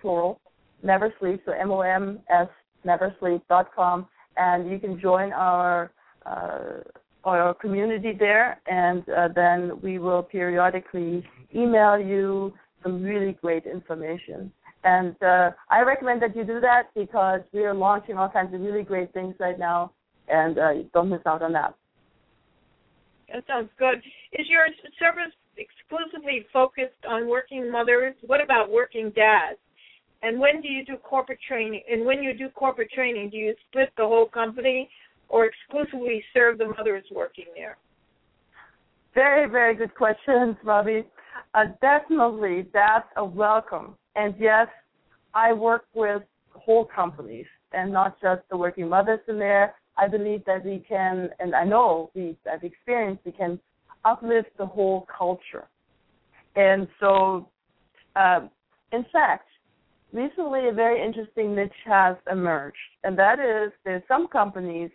plural, 0.00 0.40
never 0.82 1.12
sleep. 1.20 1.42
So 1.44 1.52
M 1.52 1.70
O 1.70 1.80
M 1.80 2.20
S 2.30 2.48
neversleep.com, 2.86 4.08
and 4.36 4.70
you 4.70 4.78
can 4.78 4.98
join 4.98 5.32
our 5.32 5.92
uh, 6.24 6.78
our 7.24 7.54
community 7.54 8.12
there, 8.18 8.60
and 8.66 9.08
uh, 9.08 9.28
then 9.34 9.80
we 9.82 9.98
will 9.98 10.22
periodically 10.22 11.24
email 11.54 11.98
you 11.98 12.52
some 12.82 13.02
really 13.02 13.36
great 13.40 13.66
information. 13.66 14.52
And 14.84 15.14
uh, 15.22 15.50
I 15.70 15.82
recommend 15.82 16.22
that 16.22 16.34
you 16.34 16.44
do 16.44 16.60
that 16.60 16.84
because 16.94 17.40
we 17.52 17.64
are 17.64 17.74
launching 17.74 18.16
all 18.16 18.30
kinds 18.30 18.54
of 18.54 18.60
really 18.60 18.82
great 18.82 19.12
things 19.12 19.34
right 19.38 19.58
now, 19.58 19.92
and 20.28 20.58
uh, 20.58 20.70
don't 20.94 21.10
miss 21.10 21.20
out 21.26 21.42
on 21.42 21.52
that. 21.52 21.74
That 23.32 23.44
sounds 23.46 23.68
good. 23.78 23.98
Is 24.32 24.46
your 24.48 24.66
service 24.98 25.32
exclusively 25.56 26.46
focused 26.52 27.04
on 27.08 27.28
working 27.28 27.70
mothers? 27.70 28.14
What 28.26 28.42
about 28.42 28.70
working 28.70 29.12
dads? 29.14 29.58
And 30.22 30.38
when 30.38 30.60
do 30.60 30.68
you 30.68 30.84
do 30.84 30.96
corporate 30.96 31.38
training? 31.46 31.82
And 31.90 32.04
when 32.04 32.22
you 32.22 32.34
do 32.34 32.48
corporate 32.50 32.90
training, 32.90 33.30
do 33.30 33.36
you 33.36 33.54
split 33.68 33.90
the 33.96 34.04
whole 34.04 34.26
company 34.26 34.88
or 35.30 35.46
exclusively 35.46 36.22
serve 36.34 36.58
the 36.58 36.66
mothers 36.66 37.04
working 37.10 37.46
there? 37.56 37.78
Very, 39.14 39.48
very 39.48 39.74
good 39.74 39.94
questions, 39.94 40.56
Robbie. 40.62 41.06
Uh, 41.54 41.64
definitely, 41.80 42.66
that's 42.72 43.08
a 43.16 43.24
welcome. 43.24 43.94
And 44.14 44.34
yes, 44.38 44.68
I 45.34 45.52
work 45.52 45.84
with 45.94 46.22
whole 46.52 46.84
companies 46.84 47.46
and 47.72 47.92
not 47.92 48.20
just 48.20 48.42
the 48.50 48.56
working 48.56 48.88
mothers 48.88 49.20
in 49.28 49.38
there. 49.38 49.74
I 49.96 50.08
believe 50.08 50.44
that 50.46 50.64
we 50.64 50.84
can, 50.88 51.30
and 51.38 51.54
I 51.54 51.64
know 51.64 52.10
we, 52.14 52.36
I've 52.50 52.64
experienced, 52.64 53.24
we 53.24 53.32
can 53.32 53.58
uplift 54.04 54.50
the 54.58 54.66
whole 54.66 55.06
culture. 55.16 55.66
And 56.56 56.88
so, 56.98 57.48
uh, 58.16 58.40
in 58.92 59.04
fact, 59.12 59.48
recently 60.12 60.68
a 60.68 60.72
very 60.72 61.04
interesting 61.04 61.54
niche 61.54 61.70
has 61.84 62.16
emerged, 62.30 62.76
and 63.04 63.16
that 63.18 63.38
is 63.38 63.72
there's 63.84 64.02
some 64.08 64.26
companies 64.26 64.90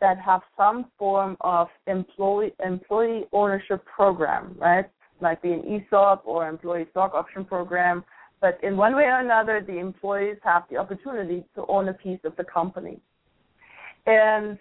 that 0.00 0.18
have 0.18 0.42
some 0.56 0.86
form 0.98 1.36
of 1.40 1.68
employee 1.86 2.52
employee 2.64 3.24
ownership 3.32 3.84
program, 3.84 4.54
right? 4.58 4.86
Might 5.20 5.40
be 5.40 5.52
an 5.52 5.62
ESOP 5.64 6.22
or 6.26 6.48
employee 6.48 6.86
stock 6.90 7.14
option 7.14 7.44
program, 7.44 8.04
but 8.40 8.58
in 8.62 8.76
one 8.76 8.94
way 8.94 9.04
or 9.04 9.20
another, 9.20 9.64
the 9.66 9.78
employees 9.78 10.36
have 10.42 10.64
the 10.70 10.76
opportunity 10.76 11.44
to 11.54 11.64
own 11.66 11.88
a 11.88 11.94
piece 11.94 12.20
of 12.24 12.36
the 12.36 12.44
company. 12.44 13.00
And 14.06 14.58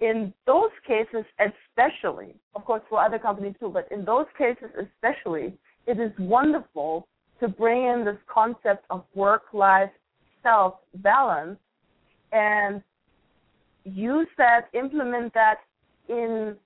in 0.00 0.32
those 0.46 0.70
cases, 0.86 1.24
especially, 1.40 2.34
of 2.54 2.64
course, 2.64 2.82
for 2.88 3.02
other 3.02 3.18
companies 3.18 3.54
too, 3.58 3.70
but 3.70 3.90
in 3.90 4.04
those 4.04 4.26
cases 4.36 4.68
especially, 4.78 5.54
it 5.86 5.98
is 5.98 6.12
wonderful 6.18 7.08
to 7.40 7.48
bring 7.48 7.84
in 7.84 8.04
this 8.04 8.18
concept 8.32 8.84
of 8.90 9.04
work-life 9.14 9.90
self 10.42 10.74
balance 10.96 11.58
and 12.32 12.82
use 13.84 14.28
that, 14.36 14.68
implement 14.74 15.32
that 15.34 15.56
in 16.08 16.56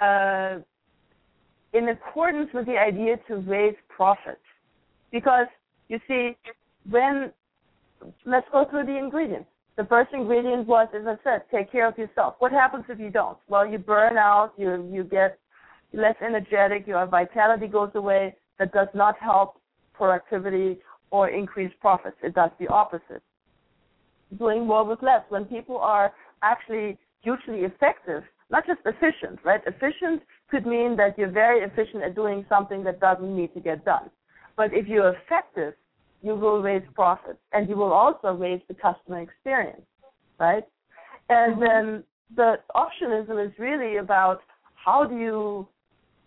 uh, 0.00 0.58
in 1.72 1.88
accordance 1.88 2.50
with 2.54 2.66
the 2.66 2.76
idea 2.76 3.16
to 3.28 3.36
raise 3.36 3.74
profits. 3.88 4.38
Because 5.10 5.46
you 5.88 5.98
see, 6.08 6.36
when 6.88 7.32
let's 8.24 8.46
go 8.52 8.64
through 8.68 8.86
the 8.86 8.96
ingredients. 8.96 9.48
The 9.76 9.84
first 9.84 10.12
ingredient 10.12 10.68
was, 10.68 10.88
as 10.94 11.06
I 11.06 11.16
said, 11.24 11.42
take 11.50 11.72
care 11.72 11.88
of 11.88 11.98
yourself. 11.98 12.36
What 12.38 12.52
happens 12.52 12.84
if 12.88 13.00
you 13.00 13.10
don't? 13.10 13.36
Well, 13.48 13.66
you 13.66 13.78
burn 13.78 14.16
out, 14.16 14.52
you 14.56 14.88
you 14.92 15.04
get 15.04 15.38
less 15.92 16.14
energetic, 16.24 16.86
your 16.86 17.06
vitality 17.06 17.66
goes 17.66 17.90
away. 17.94 18.36
That 18.58 18.72
does 18.72 18.88
not 18.94 19.16
help 19.18 19.60
productivity 19.94 20.78
or 21.10 21.28
increase 21.28 21.72
profits. 21.80 22.16
It 22.22 22.34
does 22.34 22.50
the 22.60 22.68
opposite. 22.68 23.22
Doing 24.38 24.64
more 24.64 24.84
with 24.84 25.02
less. 25.02 25.22
When 25.28 25.44
people 25.44 25.78
are 25.78 26.12
actually 26.52 26.98
hugely 27.22 27.60
effective, 27.64 28.22
not 28.50 28.66
just 28.66 28.80
efficient, 28.84 29.38
right? 29.44 29.60
Efficient 29.66 30.22
could 30.50 30.66
mean 30.66 30.96
that 30.96 31.18
you're 31.18 31.30
very 31.30 31.60
efficient 31.60 32.02
at 32.02 32.14
doing 32.14 32.44
something 32.48 32.84
that 32.84 33.00
doesn't 33.00 33.34
need 33.34 33.52
to 33.54 33.60
get 33.60 33.84
done. 33.84 34.10
But 34.56 34.72
if 34.72 34.86
you're 34.86 35.14
effective, 35.16 35.74
you 36.22 36.34
will 36.34 36.62
raise 36.62 36.82
profits 36.94 37.38
and 37.52 37.68
you 37.68 37.76
will 37.76 37.92
also 37.92 38.32
raise 38.32 38.60
the 38.68 38.74
customer 38.74 39.20
experience, 39.20 39.82
right? 40.38 40.64
And 41.28 41.56
mm-hmm. 41.56 41.62
then 41.62 42.04
the 42.36 42.56
optionism 42.74 43.44
is 43.44 43.52
really 43.58 43.96
about 43.96 44.40
how 44.74 45.04
do 45.04 45.16
you 45.16 45.68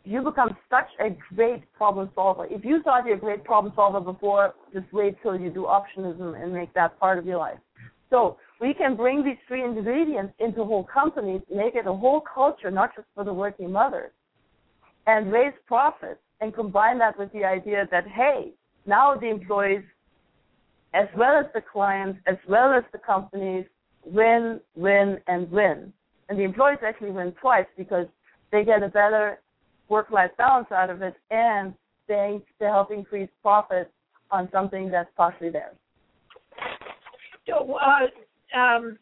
you 0.04 0.22
become 0.22 0.56
such 0.70 0.88
a 1.02 1.10
great 1.36 1.62
problem 1.74 2.10
solver. 2.16 2.46
If 2.50 2.64
you 2.64 2.82
thought 2.82 3.06
you're 3.06 3.18
a 3.18 3.20
great 3.20 3.44
problem 3.44 3.74
solver 3.76 4.00
before, 4.00 4.54
just 4.74 4.86
wait 4.94 5.18
till 5.22 5.38
you 5.38 5.50
do 5.50 5.64
optionism 5.66 6.42
and 6.42 6.54
make 6.54 6.74
that 6.76 6.98
part 6.98 7.18
of 7.18 7.26
your 7.26 7.38
life. 7.38 7.58
So 8.10 8.38
we 8.60 8.74
can 8.74 8.96
bring 8.96 9.24
these 9.24 9.38
three 9.48 9.64
ingredients 9.64 10.34
into 10.40 10.64
whole 10.64 10.84
companies, 10.84 11.42
make 11.54 11.76
it 11.76 11.86
a 11.88 11.94
whole 11.94 12.22
culture, 12.22 12.72
not 12.72 12.96
just 12.96 13.08
for 13.14 13.24
the 13.24 13.34
working 13.34 13.72
mothers, 13.72 14.12
and 15.06 15.32
raise 15.32 15.54
profits 15.68 16.20
and 16.42 16.54
combine 16.54 16.98
that 17.00 17.18
with 17.18 17.32
the 17.34 17.44
idea 17.44 17.88
that, 17.92 18.08
hey, 18.08 18.52
now 18.86 19.16
the 19.16 19.30
employees, 19.30 19.84
as 20.94 21.08
well 21.16 21.38
as 21.38 21.46
the 21.54 21.62
clients, 21.62 22.20
as 22.28 22.38
well 22.48 22.74
as 22.74 22.84
the 22.92 22.98
companies, 22.98 23.66
win, 24.06 24.60
win, 24.76 25.18
and 25.28 25.50
win. 25.52 25.94
And 26.30 26.40
the 26.40 26.44
employees 26.44 26.80
actually 26.86 27.12
win 27.12 27.34
twice 27.40 27.66
because 27.78 28.08
they 28.52 28.64
get 28.64 28.84
a 28.84 28.88
better 28.88 29.40
work-life 29.90 30.32
balance 30.38 30.68
out 30.72 30.90
of 30.90 31.02
it, 31.02 31.16
and 31.32 31.74
they 32.08 32.40
they 32.60 32.66
help 32.66 32.92
increase 32.92 33.30
profits 33.42 33.90
on 34.32 34.50
something 34.52 34.90
that's 34.90 35.10
partially 35.16 35.50
theirs. 35.50 35.76
So, 37.48 37.76
uh, 37.76 38.08
um, 38.56 38.98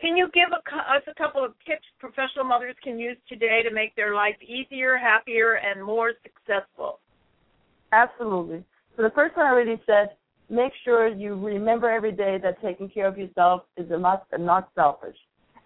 Can 0.00 0.16
you 0.16 0.28
give 0.32 0.50
a, 0.52 0.76
us 0.94 1.02
a 1.08 1.14
couple 1.14 1.44
of 1.44 1.52
tips 1.66 1.84
professional 1.98 2.44
mothers 2.44 2.76
can 2.82 2.98
use 2.98 3.16
today 3.28 3.62
to 3.68 3.74
make 3.74 3.96
their 3.96 4.14
life 4.14 4.36
easier, 4.42 4.96
happier, 4.96 5.54
and 5.54 5.84
more 5.84 6.12
successful? 6.22 7.00
Absolutely. 7.92 8.62
So 8.96 9.02
the 9.02 9.10
first 9.10 9.36
one 9.36 9.46
I 9.46 9.50
already 9.50 9.80
said, 9.86 10.10
make 10.50 10.72
sure 10.84 11.08
you 11.08 11.34
remember 11.34 11.90
every 11.90 12.12
day 12.12 12.38
that 12.42 12.62
taking 12.62 12.88
care 12.88 13.06
of 13.06 13.18
yourself 13.18 13.62
is 13.76 13.90
a 13.90 13.98
must 13.98 14.24
and 14.32 14.46
not 14.46 14.70
selfish. 14.74 15.16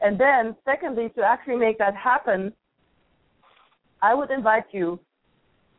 And 0.01 0.19
then, 0.19 0.57
secondly, 0.65 1.11
to 1.17 1.23
actually 1.23 1.57
make 1.57 1.79
that 1.79 1.95
happen, 1.95 2.53
I 4.01 4.15
would 4.15 4.31
invite 4.31 4.65
you 4.73 4.99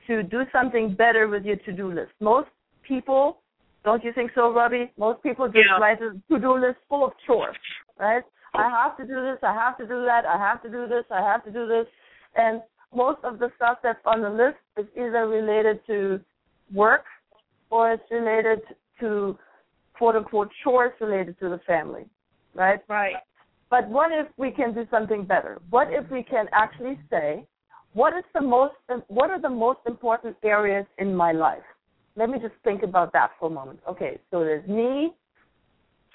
to 0.08 0.24
do 0.24 0.44
something 0.52 0.94
better 0.94 1.28
with 1.28 1.44
your 1.44 1.58
to-do 1.58 1.92
list. 1.92 2.12
Most 2.20 2.50
people, 2.88 3.42
don't 3.84 4.04
you 4.04 4.14
think 4.14 4.32
so, 4.34 4.54
Robbie? 4.54 4.92
Most 4.98 5.22
people 5.24 5.48
just 5.48 5.58
yeah. 5.58 5.78
write 5.80 6.02
a 6.02 6.14
to-do 6.32 6.54
list 6.58 6.78
full 6.88 7.06
of 7.06 7.12
chores, 7.26 7.56
right? 8.00 8.24
I 8.56 8.70
have 8.70 8.96
to 8.98 9.06
do 9.06 9.16
this, 9.16 9.40
I 9.42 9.54
have 9.54 9.78
to 9.78 9.84
do 9.84 10.06
that, 10.06 10.26
I 10.26 10.38
have 10.38 10.62
to 10.64 10.70
do 10.70 10.88
this, 10.88 11.04
I 11.12 11.22
have 11.22 11.44
to 11.46 11.52
do 11.52 11.68
this. 11.68 11.88
And 12.36 12.62
most 12.96 13.20
of 13.24 13.40
the 13.40 13.50
stuff 13.56 13.80
that's 13.82 14.00
on 14.06 14.22
the 14.22 14.30
list 14.30 14.58
is 14.78 14.86
either 14.96 15.28
related 15.28 15.80
to 15.88 16.20
work 16.74 17.06
or 17.70 17.94
it's 17.94 18.04
related 18.12 18.60
to 19.00 19.38
quote 19.98 20.16
unquote 20.16 20.50
chores 20.64 20.94
related 21.02 21.40
to 21.40 21.50
the 21.50 21.60
family. 21.66 22.06
Right? 22.54 22.80
Right. 22.88 23.16
But 23.70 23.90
what 23.90 24.12
if 24.12 24.28
we 24.38 24.52
can 24.52 24.76
do 24.76 24.86
something 24.92 25.26
better? 25.26 25.60
What 25.72 25.88
if 25.90 26.10
we 26.12 26.22
can 26.22 26.46
actually 26.54 27.00
say, 27.10 27.48
what 27.94 28.14
is 28.16 28.24
the 28.36 28.42
most 28.42 28.76
what 29.08 29.32
are 29.32 29.42
the 29.42 29.50
most 29.50 29.80
important 29.88 30.38
areas 30.44 30.86
in 31.00 31.16
my 31.16 31.32
life? 31.32 31.64
Let 32.16 32.30
me 32.30 32.40
just 32.40 32.54
think 32.64 32.84
about 32.84 33.12
that 33.14 33.32
for 33.40 33.48
a 33.48 33.54
moment. 33.54 33.80
Okay, 33.90 34.20
so 34.32 34.40
there's 34.42 34.68
me, 34.68 35.14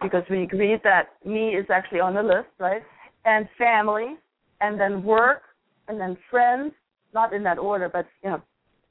because 0.01 0.23
we 0.31 0.45
agreed 0.45 0.81
that 0.85 1.17
me 1.25 1.51
is 1.51 1.67
actually 1.71 2.01
on 2.01 2.15
the 2.15 2.23
list, 2.23 2.49
right? 2.59 2.83
And 3.25 3.49
family, 3.59 4.17
and 4.61 4.79
then 4.81 5.03
work, 5.03 5.43
and 5.89 6.01
then 6.01 6.17
friends, 6.31 6.73
not 7.15 7.33
in 7.33 7.43
that 7.45 7.59
order, 7.59 7.89
but 7.89 8.07
you 8.23 8.31
know, 8.31 8.43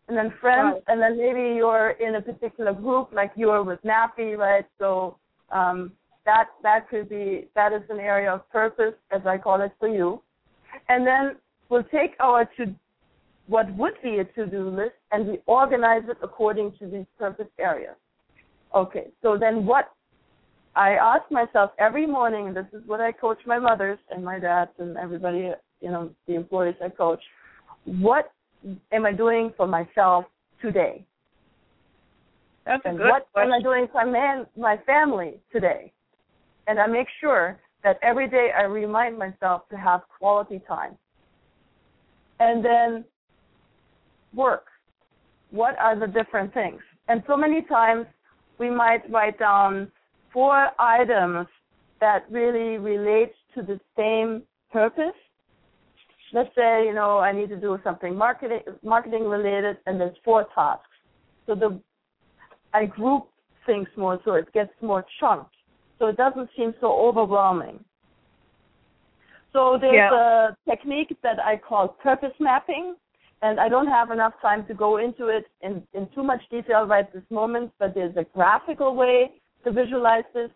and 0.07 0.17
then 0.17 0.33
friends, 0.39 0.75
right. 0.75 0.83
and 0.87 1.01
then 1.01 1.17
maybe 1.17 1.55
you're 1.55 1.91
in 1.91 2.15
a 2.15 2.21
particular 2.21 2.73
group, 2.73 3.09
like 3.13 3.31
you're 3.35 3.63
with 3.63 3.79
NAFE, 3.83 4.37
right? 4.37 4.65
So 4.79 5.17
um, 5.51 5.91
that 6.25 6.47
that 6.63 6.89
could 6.89 7.09
be 7.09 7.47
that 7.55 7.73
is 7.73 7.81
an 7.89 7.99
area 7.99 8.33
of 8.33 8.49
purpose, 8.51 8.93
as 9.11 9.21
I 9.25 9.37
call 9.37 9.61
it 9.61 9.71
for 9.79 9.87
you. 9.87 10.21
And 10.89 11.05
then 11.05 11.35
we'll 11.69 11.83
take 11.83 12.15
our 12.19 12.45
to 12.57 12.73
what 13.47 13.73
would 13.75 13.93
be 14.03 14.19
a 14.19 14.25
to-do 14.25 14.69
list 14.69 14.95
and 15.12 15.27
we 15.27 15.39
organize 15.45 16.03
it 16.07 16.17
according 16.21 16.73
to 16.79 16.88
these 16.88 17.05
purpose 17.17 17.47
areas. 17.60 17.95
Okay, 18.75 19.07
so 19.21 19.38
then 19.39 19.65
what 19.65 19.91
I 20.75 20.91
ask 20.91 21.23
myself 21.31 21.71
every 21.79 22.05
morning, 22.05 22.47
and 22.47 22.55
this 22.55 22.67
is 22.73 22.81
what 22.86 23.01
I 23.01 23.12
coach 23.12 23.39
my 23.45 23.57
mothers 23.57 23.99
and 24.12 24.23
my 24.23 24.38
dads 24.38 24.71
and 24.77 24.97
everybody, 24.97 25.51
you 25.81 25.89
know, 25.89 26.12
the 26.27 26.36
employees 26.36 26.75
I 26.83 26.89
coach, 26.89 27.21
what 27.86 28.31
am 28.91 29.05
I 29.05 29.13
doing 29.13 29.53
for 29.55 29.65
myself 29.65 30.25
today? 30.62 31.05
That's 32.65 32.81
and 32.86 32.97
good 32.97 33.07
what 33.07 33.27
question. 33.31 33.53
am 33.53 33.60
I 33.60 33.63
doing 33.63 33.88
for 33.91 34.05
man, 34.05 34.45
my 34.57 34.77
family 34.86 35.39
today? 35.51 35.93
And 36.67 36.79
I 36.79 36.86
make 36.86 37.07
sure 37.21 37.57
that 37.83 37.97
every 38.03 38.29
day 38.29 38.49
I 38.55 38.63
remind 38.63 39.17
myself 39.17 39.69
to 39.69 39.77
have 39.77 40.01
quality 40.19 40.62
time. 40.67 40.97
And 42.39 42.63
then 42.63 43.05
work. 44.33 44.65
What 45.51 45.77
are 45.79 45.97
the 45.97 46.07
different 46.07 46.53
things? 46.53 46.81
And 47.07 47.23
so 47.27 47.37
many 47.37 47.61
times 47.63 48.05
we 48.57 48.69
might 48.69 49.09
write 49.09 49.39
down 49.39 49.91
four 50.33 50.69
items 50.79 51.47
that 51.99 52.25
really 52.29 52.77
relate 52.77 53.33
to 53.55 53.61
the 53.61 53.79
same 53.95 54.43
purpose. 54.71 55.15
Let's 56.33 56.53
say, 56.55 56.85
you 56.85 56.93
know, 56.93 57.19
I 57.19 57.31
need 57.31 57.49
to 57.49 57.55
do 57.55 57.79
something 57.83 58.15
marketing 58.15 58.59
marketing 58.83 59.23
related 59.23 59.77
and 59.85 59.99
there's 59.99 60.15
four 60.25 60.45
tasks. 60.53 60.83
So 61.45 61.55
the 61.55 61.79
I 62.73 62.85
group 62.85 63.27
things 63.65 63.87
more 63.95 64.19
so 64.25 64.33
it 64.33 64.51
gets 64.53 64.71
more 64.81 65.05
chunked. 65.19 65.55
So 65.99 66.07
it 66.07 66.17
doesn't 66.17 66.49
seem 66.55 66.73
so 66.81 66.93
overwhelming. 66.93 67.83
So 69.53 69.77
there's 69.79 69.95
yeah. 69.95 70.49
a 70.49 70.69
technique 70.69 71.15
that 71.23 71.39
I 71.39 71.57
call 71.57 71.87
purpose 71.87 72.33
mapping 72.39 72.95
and 73.41 73.60
I 73.60 73.69
don't 73.69 73.88
have 73.88 74.12
enough 74.12 74.34
time 74.41 74.65
to 74.67 74.73
go 74.73 74.97
into 74.97 75.28
it 75.28 75.45
in, 75.62 75.84
in 75.93 76.08
too 76.15 76.23
much 76.23 76.41
detail 76.50 76.86
right 76.86 77.12
this 77.13 77.23
moment, 77.30 77.71
but 77.80 77.93
there's 77.93 78.15
a 78.17 78.26
graphical 78.34 78.95
way 78.95 79.32
to 79.63 79.71
visualize 79.71 80.23
this. 80.34 80.50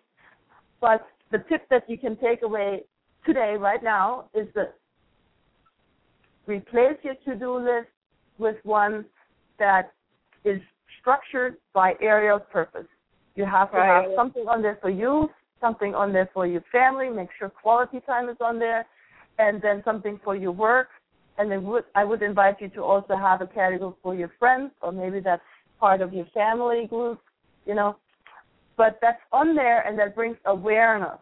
But 0.79 1.05
the 1.31 1.39
tip 1.49 1.67
that 1.69 1.87
you 1.87 1.97
can 1.97 2.15
take 2.17 2.41
away 2.41 2.83
today, 3.25 3.55
right 3.59 3.83
now, 3.83 4.25
is 4.33 4.47
that 4.55 4.75
replace 6.47 6.97
your 7.03 7.15
to-do 7.25 7.57
list 7.57 7.89
with 8.39 8.55
one 8.63 9.05
that 9.59 9.93
is 10.43 10.59
structured 10.99 11.57
by 11.73 11.93
area 12.01 12.35
of 12.35 12.49
purpose. 12.49 12.87
You 13.35 13.45
have 13.45 13.71
to 13.71 13.77
right. 13.77 14.03
have 14.03 14.11
something 14.15 14.47
on 14.47 14.61
there 14.61 14.79
for 14.81 14.89
you, 14.89 15.29
something 15.59 15.93
on 15.93 16.11
there 16.11 16.29
for 16.33 16.47
your 16.47 16.63
family, 16.71 17.09
make 17.09 17.29
sure 17.37 17.49
quality 17.49 17.99
time 18.05 18.27
is 18.27 18.37
on 18.41 18.57
there, 18.57 18.85
and 19.37 19.61
then 19.61 19.81
something 19.85 20.19
for 20.23 20.35
your 20.35 20.51
work. 20.51 20.87
And 21.37 21.65
would, 21.65 21.85
I 21.95 22.03
would 22.03 22.21
invite 22.21 22.61
you 22.61 22.69
to 22.69 22.83
also 22.83 23.15
have 23.15 23.41
a 23.41 23.47
category 23.47 23.93
for 24.03 24.13
your 24.13 24.31
friends, 24.37 24.71
or 24.81 24.91
maybe 24.91 25.19
that's 25.19 25.41
part 25.79 26.01
of 26.01 26.13
your 26.13 26.27
family 26.33 26.87
group, 26.87 27.19
you 27.65 27.73
know, 27.73 27.95
but 28.77 28.99
that's 29.01 29.21
on 29.31 29.55
there 29.55 29.81
and 29.87 29.97
that 29.97 30.15
brings 30.15 30.37
awareness 30.45 31.19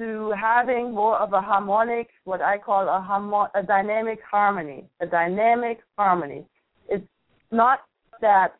to 0.00 0.32
having 0.40 0.94
more 0.94 1.18
of 1.18 1.34
a 1.34 1.40
harmonic, 1.40 2.08
what 2.24 2.40
I 2.40 2.56
call 2.56 2.88
a, 2.88 3.06
harmo- 3.06 3.50
a 3.54 3.62
dynamic 3.62 4.18
harmony, 4.28 4.88
a 5.00 5.06
dynamic 5.06 5.80
harmony. 5.98 6.46
It's 6.88 7.06
not 7.50 7.80
that 8.22 8.54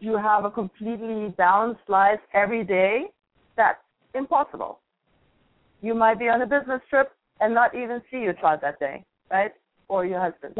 you 0.00 0.16
have 0.16 0.44
a 0.46 0.50
completely 0.50 1.28
balanced 1.36 1.82
life 1.88 2.20
every 2.32 2.64
day. 2.64 3.06
That's 3.56 3.78
impossible. 4.14 4.80
You 5.82 5.94
might 5.94 6.18
be 6.18 6.28
on 6.28 6.40
a 6.40 6.46
business 6.46 6.80
trip 6.88 7.12
and 7.40 7.52
not 7.54 7.74
even 7.74 8.00
see 8.10 8.18
your 8.18 8.32
child 8.32 8.60
that 8.62 8.80
day, 8.80 9.04
right? 9.30 9.52
Or 9.88 10.04
your 10.04 10.20
husband. 10.20 10.54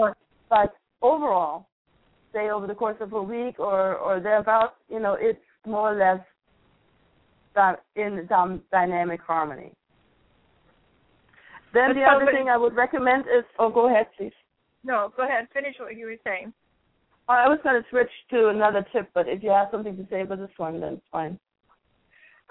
But 0.48 0.74
overall, 1.02 1.66
say 2.32 2.50
over 2.50 2.66
the 2.66 2.74
course 2.74 2.96
of 3.00 3.12
a 3.12 3.22
week 3.22 3.58
or, 3.58 3.96
or 3.96 4.20
thereabouts, 4.20 4.74
you 4.88 5.00
know, 5.00 5.16
it's 5.18 5.38
more 5.66 5.92
or 5.92 5.98
less 5.98 6.24
in 7.96 8.24
some 8.28 8.62
dynamic 8.70 9.20
harmony. 9.20 9.72
Then 11.74 11.94
the 11.94 12.02
other 12.02 12.30
thing 12.32 12.48
I 12.48 12.56
would 12.56 12.76
recommend 12.76 13.24
is, 13.24 13.44
oh, 13.58 13.70
go 13.70 13.88
ahead, 13.88 14.06
please. 14.16 14.32
No, 14.84 15.12
go 15.16 15.24
ahead. 15.24 15.48
Finish 15.52 15.74
what 15.78 15.96
you 15.96 16.06
were 16.06 16.16
saying. 16.24 16.52
I 17.28 17.46
was 17.48 17.58
going 17.62 17.82
to 17.82 17.88
switch 17.90 18.10
to 18.30 18.48
another 18.48 18.86
tip, 18.92 19.10
but 19.12 19.28
if 19.28 19.42
you 19.42 19.50
have 19.50 19.68
something 19.70 19.96
to 19.96 20.06
say 20.08 20.22
about 20.22 20.38
this 20.38 20.48
one, 20.56 20.80
then 20.80 20.94
it's 20.94 21.02
fine. 21.12 21.38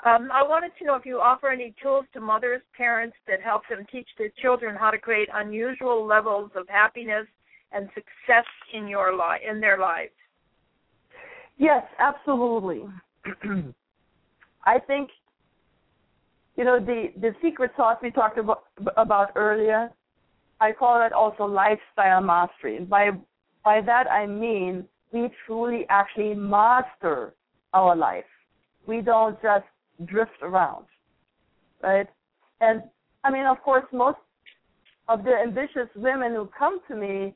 Um, 0.06 0.30
I 0.32 0.44
wanted 0.44 0.72
to 0.78 0.86
know 0.86 0.96
if 0.96 1.06
you 1.06 1.20
offer 1.20 1.50
any 1.50 1.74
tools 1.82 2.06
to 2.14 2.22
mothers, 2.22 2.62
parents 2.76 3.16
that 3.28 3.42
help 3.42 3.64
them 3.68 3.86
teach 3.92 4.08
their 4.18 4.30
children 4.42 4.76
how 4.76 4.92
to 4.92 5.00
create 5.00 5.28
unusual 5.34 6.06
levels 6.06 6.52
of 6.56 6.68
happiness 6.70 7.26
and 7.72 7.90
success 7.96 8.46
in 8.74 8.88
your 8.88 9.14
li- 9.14 9.42
in 9.50 9.60
their 9.60 9.80
lives. 9.80 10.12
Yes, 11.58 11.84
absolutely. 12.00 12.84
I 14.66 14.80
think 14.80 15.10
you 16.56 16.64
know 16.64 16.80
the 16.80 17.08
the 17.20 17.34
secret 17.42 17.72
sauce 17.76 17.98
we 18.02 18.12
talked 18.12 18.38
about 18.38 18.66
about 18.98 19.32
earlier. 19.36 19.90
I 20.60 20.72
call 20.74 21.00
that 21.00 21.14
also 21.14 21.46
lifestyle 21.46 22.22
mastery. 22.22 22.80
By 22.86 23.12
by 23.64 23.82
that 23.82 24.10
I 24.12 24.28
mean 24.28 24.86
we 25.12 25.30
truly 25.46 25.86
actually 25.90 26.36
master 26.36 27.34
our 27.74 27.96
life. 27.96 28.26
We 28.86 29.02
don't 29.02 29.42
just 29.42 29.66
drift 30.06 30.42
around, 30.42 30.86
right? 31.82 32.08
And 32.62 32.84
I 33.24 33.32
mean, 33.32 33.46
of 33.46 33.62
course, 33.62 33.86
most 33.92 34.18
of 35.08 35.24
the 35.24 35.34
ambitious 35.34 35.90
women 35.96 36.34
who 36.34 36.50
come 36.58 36.80
to 36.88 36.96
me, 36.96 37.36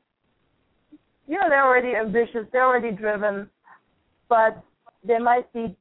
you 1.26 1.38
know, 1.38 1.48
they're 1.48 1.64
already 1.64 1.94
ambitious, 1.94 2.46
they're 2.52 2.66
already 2.66 2.92
driven, 2.92 3.48
but 4.28 4.62
they 5.04 5.18
might 5.18 5.52
be 5.52 5.76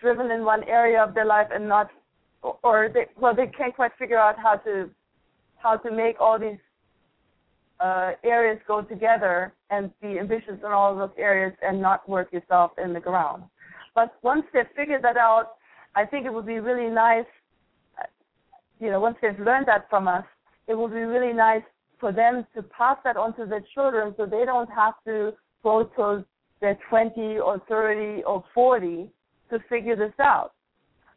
driven 0.00 0.30
in 0.30 0.44
one 0.44 0.64
area 0.64 1.02
of 1.02 1.14
their 1.14 1.26
life 1.26 1.48
and 1.52 1.68
not, 1.68 1.90
or 2.62 2.90
they 2.92 3.06
well 3.18 3.34
they 3.34 3.46
can't 3.46 3.74
quite 3.74 3.92
figure 3.98 4.18
out 4.18 4.38
how 4.38 4.56
to 4.56 4.88
how 5.56 5.76
to 5.76 5.90
make 5.90 6.16
all 6.20 6.38
these 6.38 6.58
uh, 7.80 8.12
areas 8.24 8.58
go 8.66 8.82
together 8.82 9.52
and 9.70 9.90
be 10.00 10.18
ambitious 10.18 10.58
in 10.64 10.70
all 10.70 10.92
of 10.92 10.98
those 10.98 11.16
areas 11.18 11.52
and 11.62 11.80
not 11.80 12.06
work 12.08 12.32
yourself 12.32 12.72
in 12.82 12.92
the 12.92 13.00
ground. 13.00 13.42
But 13.94 14.14
once 14.22 14.44
they 14.52 14.62
figure 14.76 15.00
that 15.02 15.16
out, 15.16 15.52
I 15.94 16.04
think 16.04 16.26
it 16.26 16.32
would 16.32 16.46
be 16.46 16.60
really 16.60 16.92
nice. 16.92 17.26
You 18.78 18.90
know, 18.90 19.00
once 19.00 19.16
they've 19.20 19.38
learned 19.38 19.66
that 19.66 19.88
from 19.90 20.08
us, 20.08 20.24
it 20.66 20.76
would 20.76 20.92
be 20.92 21.00
really 21.00 21.32
nice 21.32 21.62
for 21.98 22.12
them 22.12 22.46
to 22.54 22.62
pass 22.62 22.96
that 23.04 23.16
on 23.16 23.36
to 23.36 23.44
their 23.44 23.62
children, 23.74 24.14
so 24.16 24.24
they 24.24 24.44
don't 24.44 24.70
have 24.70 24.94
to 25.04 25.32
go 25.62 25.90
till 25.94 26.24
they're 26.60 26.78
20 26.88 27.38
or 27.38 27.60
30 27.68 28.22
or 28.24 28.44
40 28.54 29.10
to 29.50 29.58
figure 29.68 29.96
this 29.96 30.12
out, 30.18 30.52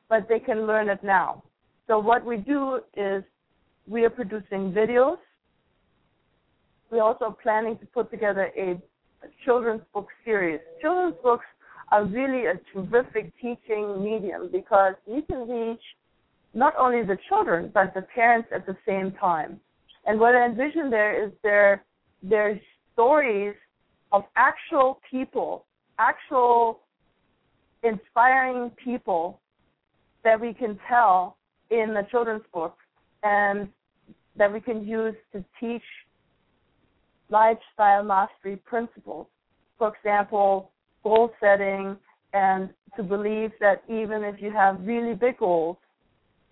but 0.09 0.27
they 0.27 0.39
can 0.39 0.65
learn 0.65 0.89
it 0.89 1.03
now. 1.03 1.43
So 1.87 1.99
what 1.99 2.25
we 2.25 2.37
do 2.37 2.79
is 2.95 3.23
we 3.87 4.03
are 4.05 4.09
producing 4.09 4.71
videos. 4.71 5.17
We're 6.91 7.03
also 7.03 7.37
planning 7.41 7.77
to 7.79 7.85
put 7.87 8.11
together 8.11 8.51
a, 8.57 8.71
a 8.71 9.29
children's 9.45 9.81
book 9.93 10.07
series. 10.25 10.59
Children's 10.81 11.15
books 11.23 11.45
are 11.91 12.05
really 12.05 12.45
a 12.45 12.59
terrific 12.73 13.33
teaching 13.41 14.03
medium 14.03 14.49
because 14.51 14.93
you 15.05 15.21
can 15.23 15.47
reach 15.47 15.81
not 16.53 16.73
only 16.77 17.03
the 17.03 17.17
children 17.27 17.71
but 17.73 17.93
the 17.93 18.01
parents 18.01 18.49
at 18.53 18.65
the 18.65 18.75
same 18.87 19.11
time. 19.13 19.59
And 20.05 20.19
what 20.19 20.35
I 20.35 20.45
envision 20.45 20.89
there 20.89 21.25
is 21.25 21.31
there 21.43 21.83
there's 22.21 22.59
stories 22.93 23.55
of 24.11 24.23
actual 24.35 24.99
people, 25.09 25.65
actual 25.99 26.79
inspiring 27.83 28.71
people 28.83 29.41
that 30.23 30.39
we 30.39 30.53
can 30.53 30.79
tell 30.87 31.37
in 31.69 31.93
the 31.93 32.05
children's 32.09 32.43
book 32.53 32.77
and 33.23 33.67
that 34.35 34.51
we 34.51 34.59
can 34.59 34.85
use 34.85 35.15
to 35.33 35.43
teach 35.59 35.83
lifestyle 37.29 38.03
mastery 38.03 38.57
principles. 38.57 39.27
For 39.77 39.93
example, 39.95 40.71
goal 41.03 41.31
setting 41.39 41.97
and 42.33 42.69
to 42.95 43.03
believe 43.03 43.51
that 43.59 43.83
even 43.87 44.23
if 44.23 44.41
you 44.41 44.51
have 44.51 44.79
really 44.81 45.13
big 45.13 45.37
goals, 45.37 45.77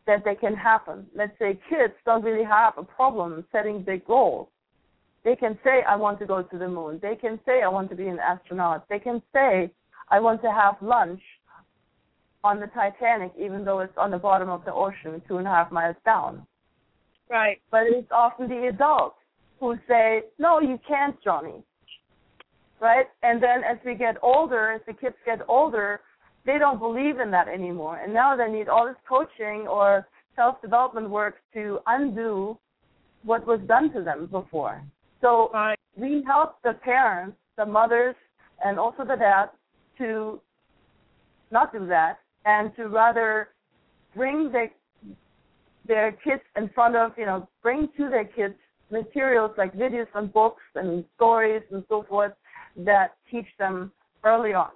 that 0.07 0.23
they 0.25 0.35
can 0.35 0.55
happen. 0.55 1.05
Let's 1.15 1.37
say 1.39 1.59
kids 1.69 1.93
don't 2.05 2.23
really 2.23 2.43
have 2.43 2.73
a 2.77 2.83
problem 2.83 3.45
setting 3.51 3.83
big 3.83 4.05
goals. 4.05 4.47
They 5.23 5.35
can 5.35 5.57
say, 5.63 5.83
I 5.87 5.95
want 5.95 6.19
to 6.19 6.25
go 6.25 6.41
to 6.41 6.57
the 6.57 6.67
moon. 6.67 6.99
They 7.01 7.15
can 7.15 7.39
say, 7.45 7.61
I 7.63 7.67
want 7.67 7.89
to 7.91 7.95
be 7.95 8.07
an 8.07 8.19
astronaut. 8.19 8.89
They 8.89 8.97
can 8.97 9.21
say, 9.31 9.71
I 10.09 10.19
want 10.19 10.41
to 10.41 10.51
have 10.51 10.75
lunch 10.81 11.21
on 12.43 12.59
the 12.59 12.67
Titanic, 12.67 13.31
even 13.39 13.63
though 13.63 13.81
it's 13.81 13.93
on 13.97 14.09
the 14.09 14.17
bottom 14.17 14.49
of 14.49 14.65
the 14.65 14.73
ocean, 14.73 15.21
two 15.27 15.37
and 15.37 15.47
a 15.47 15.51
half 15.51 15.71
miles 15.71 15.95
down. 16.03 16.45
Right. 17.29 17.61
But 17.69 17.83
it's 17.85 18.11
often 18.11 18.49
the 18.49 18.67
adults 18.67 19.17
who 19.59 19.75
say, 19.87 20.23
No, 20.39 20.59
you 20.59 20.79
can't, 20.87 21.15
Johnny. 21.23 21.63
Right? 22.81 23.05
And 23.21 23.41
then 23.41 23.63
as 23.63 23.77
we 23.85 23.95
get 23.95 24.17
older, 24.21 24.71
as 24.71 24.81
the 24.87 24.93
kids 24.93 25.15
get 25.25 25.39
older, 25.47 26.01
they 26.45 26.57
don't 26.57 26.79
believe 26.79 27.19
in 27.19 27.29
that 27.31 27.47
anymore. 27.47 27.99
And 28.03 28.13
now 28.13 28.35
they 28.35 28.51
need 28.51 28.67
all 28.67 28.87
this 28.87 28.95
coaching 29.07 29.67
or 29.67 30.07
self 30.35 30.61
development 30.61 31.09
work 31.09 31.35
to 31.53 31.79
undo 31.85 32.57
what 33.23 33.45
was 33.45 33.59
done 33.67 33.93
to 33.93 34.03
them 34.03 34.27
before. 34.31 34.83
So 35.21 35.51
right. 35.53 35.77
we 35.95 36.23
help 36.25 36.55
the 36.63 36.73
parents, 36.73 37.37
the 37.57 37.65
mothers, 37.65 38.15
and 38.63 38.79
also 38.79 39.05
the 39.05 39.15
dads 39.15 39.51
to 39.99 40.41
not 41.51 41.71
do 41.71 41.85
that 41.87 42.17
and 42.45 42.75
to 42.75 42.87
rather 42.87 43.49
bring 44.15 44.51
their 44.51 44.71
their 45.87 46.11
kids 46.23 46.41
in 46.57 46.69
front 46.69 46.95
of 46.95 47.11
you 47.17 47.25
know 47.25 47.47
bring 47.61 47.87
to 47.97 48.09
their 48.09 48.25
kids 48.25 48.55
materials 48.91 49.51
like 49.57 49.73
videos 49.73 50.07
and 50.15 50.31
books 50.33 50.63
and 50.75 51.03
stories 51.15 51.61
and 51.71 51.83
so 51.89 52.05
forth 52.07 52.33
that 52.77 53.15
teach 53.29 53.47
them 53.59 53.91
early 54.23 54.53
on 54.53 54.71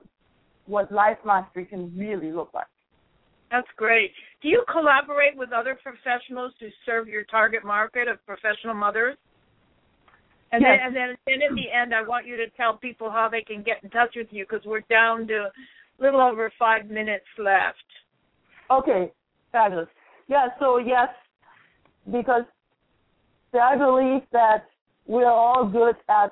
what 0.66 0.92
life 0.92 1.18
mastery 1.26 1.66
can 1.66 1.96
really 1.98 2.32
look 2.32 2.50
like. 2.54 2.66
That's 3.52 3.68
great. 3.78 4.12
Do 4.42 4.50
you 4.50 4.64
collaborate 4.72 5.38
with 5.38 5.52
other 5.52 5.78
professionals 5.82 6.54
to 6.60 6.70
serve 6.86 7.08
your 7.08 7.24
target 7.24 7.64
market 7.64 8.08
of 8.08 8.24
professional 8.26 8.74
mothers? 8.74 9.18
And 10.52 10.62
yes. 10.62 10.80
then, 10.80 10.88
and 10.88 10.96
then, 10.96 11.16
then 11.26 11.50
at 11.50 11.56
the 11.56 11.72
end, 11.72 11.94
I 11.94 12.08
want 12.08 12.26
you 12.26 12.38
to 12.38 12.50
tell 12.58 12.78
people 12.78 13.12
how 13.12 13.30
they 13.30 13.42
can 13.42 13.64
get 13.64 13.84
in 13.84 13.90
touch 13.90 14.14
with 14.16 14.28
you 14.32 14.46
because 14.50 14.66
we're 14.66 14.82
down 14.90 15.28
to 15.28 15.50
a 16.00 16.04
little 16.04 16.22
over 16.22 16.52
five 16.58 16.90
minutes 16.90 17.26
left. 17.38 17.78
Okay, 18.72 19.12
fabulous. 19.52 19.88
Yeah, 20.28 20.48
so 20.60 20.78
yes, 20.78 21.10
because 22.12 22.44
I 23.54 23.78
believe 23.78 24.22
that 24.32 24.66
we're 25.06 25.30
all 25.30 25.66
good 25.66 25.96
at 26.10 26.32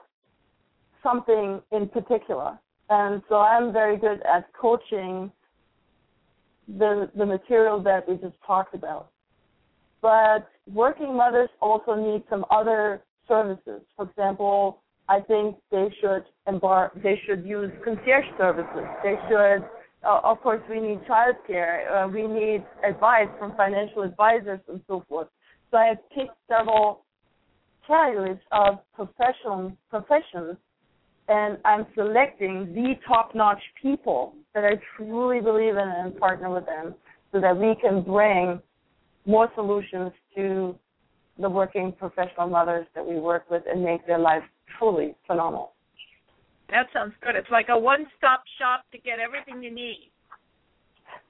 something 1.04 1.62
in 1.72 1.90
particular. 1.90 2.58
And 2.90 3.22
so 3.30 3.36
I'm 3.36 3.72
very 3.72 3.98
good 3.98 4.22
at 4.26 4.52
coaching 4.60 5.32
the 6.68 7.10
the 7.16 7.26
material 7.26 7.82
that 7.84 8.08
we 8.08 8.16
just 8.16 8.36
talked 8.46 8.74
about. 8.74 9.10
But 10.02 10.48
working 10.72 11.16
mothers 11.16 11.50
also 11.62 11.96
need 11.96 12.24
some 12.30 12.46
other 12.52 13.02
services. 13.28 13.82
For 13.96 14.10
example, 14.10 14.82
I 15.10 15.20
think 15.22 15.58
they 15.72 15.88
should 16.00 16.24
embark. 16.48 17.02
They 17.02 17.20
should 17.26 17.46
use 17.46 17.72
concierge 17.84 18.26
services. 18.38 18.86
They 19.04 19.16
should. 19.30 19.64
Uh, 20.06 20.20
of 20.24 20.42
course, 20.42 20.62
we 20.70 20.82
need 20.82 21.00
childcare. 21.10 21.90
Uh, 21.90 22.08
we 22.10 22.28
need 22.28 22.66
advice 22.88 23.30
from 23.40 23.56
financial 23.56 24.04
advisors 24.04 24.60
and 24.68 24.82
so 24.88 25.04
forth. 25.08 25.28
So 25.72 25.78
I 25.78 25.86
have 25.88 26.10
picked 26.14 26.36
several 26.50 27.06
categories 27.88 28.40
of 28.52 28.80
professional 28.94 29.72
professions, 29.90 30.58
and 31.28 31.58
I'm 31.64 31.86
selecting 31.96 32.74
the 32.74 32.94
top-notch 33.08 33.62
people 33.82 34.34
that 34.54 34.64
I 34.66 34.80
truly 34.96 35.40
believe 35.42 35.76
in 35.76 35.88
and 35.88 36.18
partner 36.18 36.50
with 36.50 36.66
them, 36.66 36.96
so 37.32 37.40
that 37.40 37.58
we 37.58 37.76
can 37.82 38.04
bring 38.04 38.62
more 39.26 39.50
solutions 39.56 40.12
to 40.36 40.76
the 41.40 41.50
working 41.50 41.94
professional 41.98 42.48
mothers 42.48 42.86
that 42.94 43.06
we 43.06 43.16
work 43.16 43.50
with 43.50 43.64
and 43.68 43.84
make 43.84 44.06
their 44.06 44.20
life 44.20 44.44
truly 44.78 45.16
phenomenal. 45.26 45.74
That 46.70 46.88
sounds 46.94 47.14
good. 47.22 47.36
It's 47.36 47.50
like 47.52 47.68
a 47.70 47.78
one-stop 47.78 48.44
shop 48.60 48.86
to 48.92 48.98
get 48.98 49.20
everything 49.20 49.64
you 49.64 49.74
need. 49.74 50.12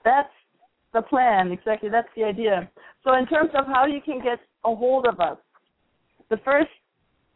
That's 0.04 0.30
the 0.94 1.02
plan, 1.02 1.52
exactly. 1.52 1.90
That's 1.90 2.08
the 2.16 2.24
idea. 2.24 2.70
So, 3.04 3.14
in 3.16 3.26
terms 3.28 3.52
of 3.58 3.66
how 3.66 3.86
you 3.86 4.00
can 4.02 4.22
get 4.24 4.40
a 4.66 4.76
hold 4.76 5.06
of 5.06 5.20
us, 5.20 5.38
the 6.30 6.38
first 6.46 6.70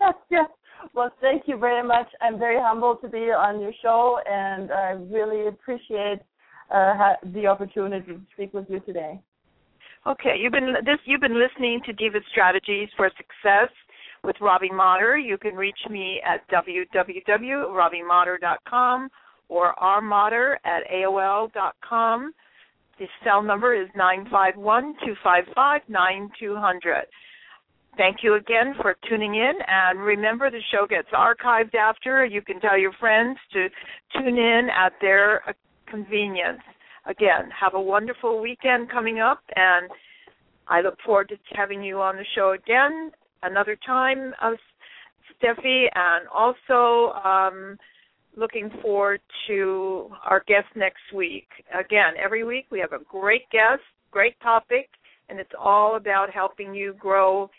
Well, 0.94 1.12
thank 1.20 1.44
you 1.46 1.56
very 1.56 1.86
much. 1.86 2.08
I'm 2.20 2.38
very 2.38 2.60
humbled 2.60 3.00
to 3.02 3.08
be 3.08 3.30
on 3.30 3.60
your 3.60 3.72
show, 3.82 4.18
and 4.28 4.70
I 4.72 4.90
really 4.90 5.46
appreciate 5.46 6.20
uh, 6.74 7.14
the 7.32 7.46
opportunity 7.46 8.14
to 8.14 8.20
speak 8.34 8.52
with 8.52 8.66
you 8.68 8.80
today. 8.80 9.20
Okay, 10.04 10.34
you've 10.36 10.50
been 10.52 10.74
this 10.84 10.98
you've 11.04 11.20
been 11.20 11.38
listening 11.38 11.80
to 11.86 11.92
Diva 11.92 12.18
Strategies 12.32 12.88
for 12.96 13.08
Success 13.16 13.68
with 14.24 14.34
Robbie 14.40 14.72
Motter. 14.72 15.16
You 15.16 15.38
can 15.38 15.54
reach 15.54 15.78
me 15.88 16.20
at 16.26 16.40
www.robbiemotter.com 16.50 19.08
or 19.48 19.74
rmotter 19.80 20.56
at 20.64 20.82
aol.com. 20.92 22.34
The 22.98 23.06
cell 23.22 23.42
number 23.42 23.80
is 23.80 23.88
nine 23.94 24.26
five 24.28 24.56
one 24.56 24.96
two 25.04 25.14
five 25.22 25.44
five 25.54 25.82
nine 25.88 26.28
two 26.38 26.56
hundred. 26.56 27.04
Thank 27.96 28.24
you 28.24 28.34
again 28.34 28.74
for 28.82 28.96
tuning 29.08 29.36
in. 29.36 29.52
And 29.68 30.00
remember, 30.00 30.50
the 30.50 30.62
show 30.72 30.84
gets 30.84 31.10
archived 31.10 31.76
after. 31.76 32.26
You 32.26 32.42
can 32.42 32.58
tell 32.60 32.76
your 32.76 32.90
friends 32.98 33.38
to 33.52 33.68
tune 34.18 34.36
in 34.36 34.68
at 34.76 34.94
their 35.00 35.54
convenience. 35.88 36.58
Again, 37.06 37.50
have 37.58 37.74
a 37.74 37.80
wonderful 37.80 38.40
weekend 38.40 38.90
coming 38.90 39.18
up, 39.18 39.40
and 39.56 39.90
I 40.68 40.80
look 40.80 40.96
forward 41.04 41.28
to 41.28 41.36
having 41.56 41.82
you 41.82 42.00
on 42.00 42.16
the 42.16 42.24
show 42.34 42.52
again 42.52 43.10
another 43.42 43.76
time, 43.84 44.32
uh, 44.40 44.52
Stephie, 45.36 45.86
and 45.94 46.28
also 46.28 47.12
um, 47.24 47.76
looking 48.36 48.70
forward 48.80 49.20
to 49.48 50.08
our 50.24 50.44
guest 50.46 50.66
next 50.76 51.02
week. 51.14 51.48
Again, 51.78 52.14
every 52.22 52.44
week 52.44 52.66
we 52.70 52.78
have 52.78 52.92
a 52.92 53.04
great 53.10 53.48
guest, 53.50 53.82
great 54.10 54.38
topic, 54.40 54.88
and 55.28 55.40
it's 55.40 55.50
all 55.58 55.96
about 55.96 56.30
helping 56.30 56.74
you 56.74 56.94
grow 56.98 57.50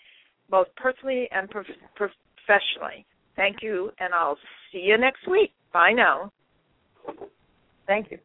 both 0.50 0.68
personally 0.78 1.28
and 1.32 1.50
prof- 1.50 1.66
professionally. 1.96 3.06
Thank 3.36 3.58
you, 3.62 3.92
and 4.00 4.14
I'll 4.14 4.38
see 4.72 4.80
you 4.80 4.98
next 4.98 5.28
week. 5.30 5.52
Bye 5.74 5.92
now. 5.94 6.32
Thank 7.88 8.12
you. 8.12 8.20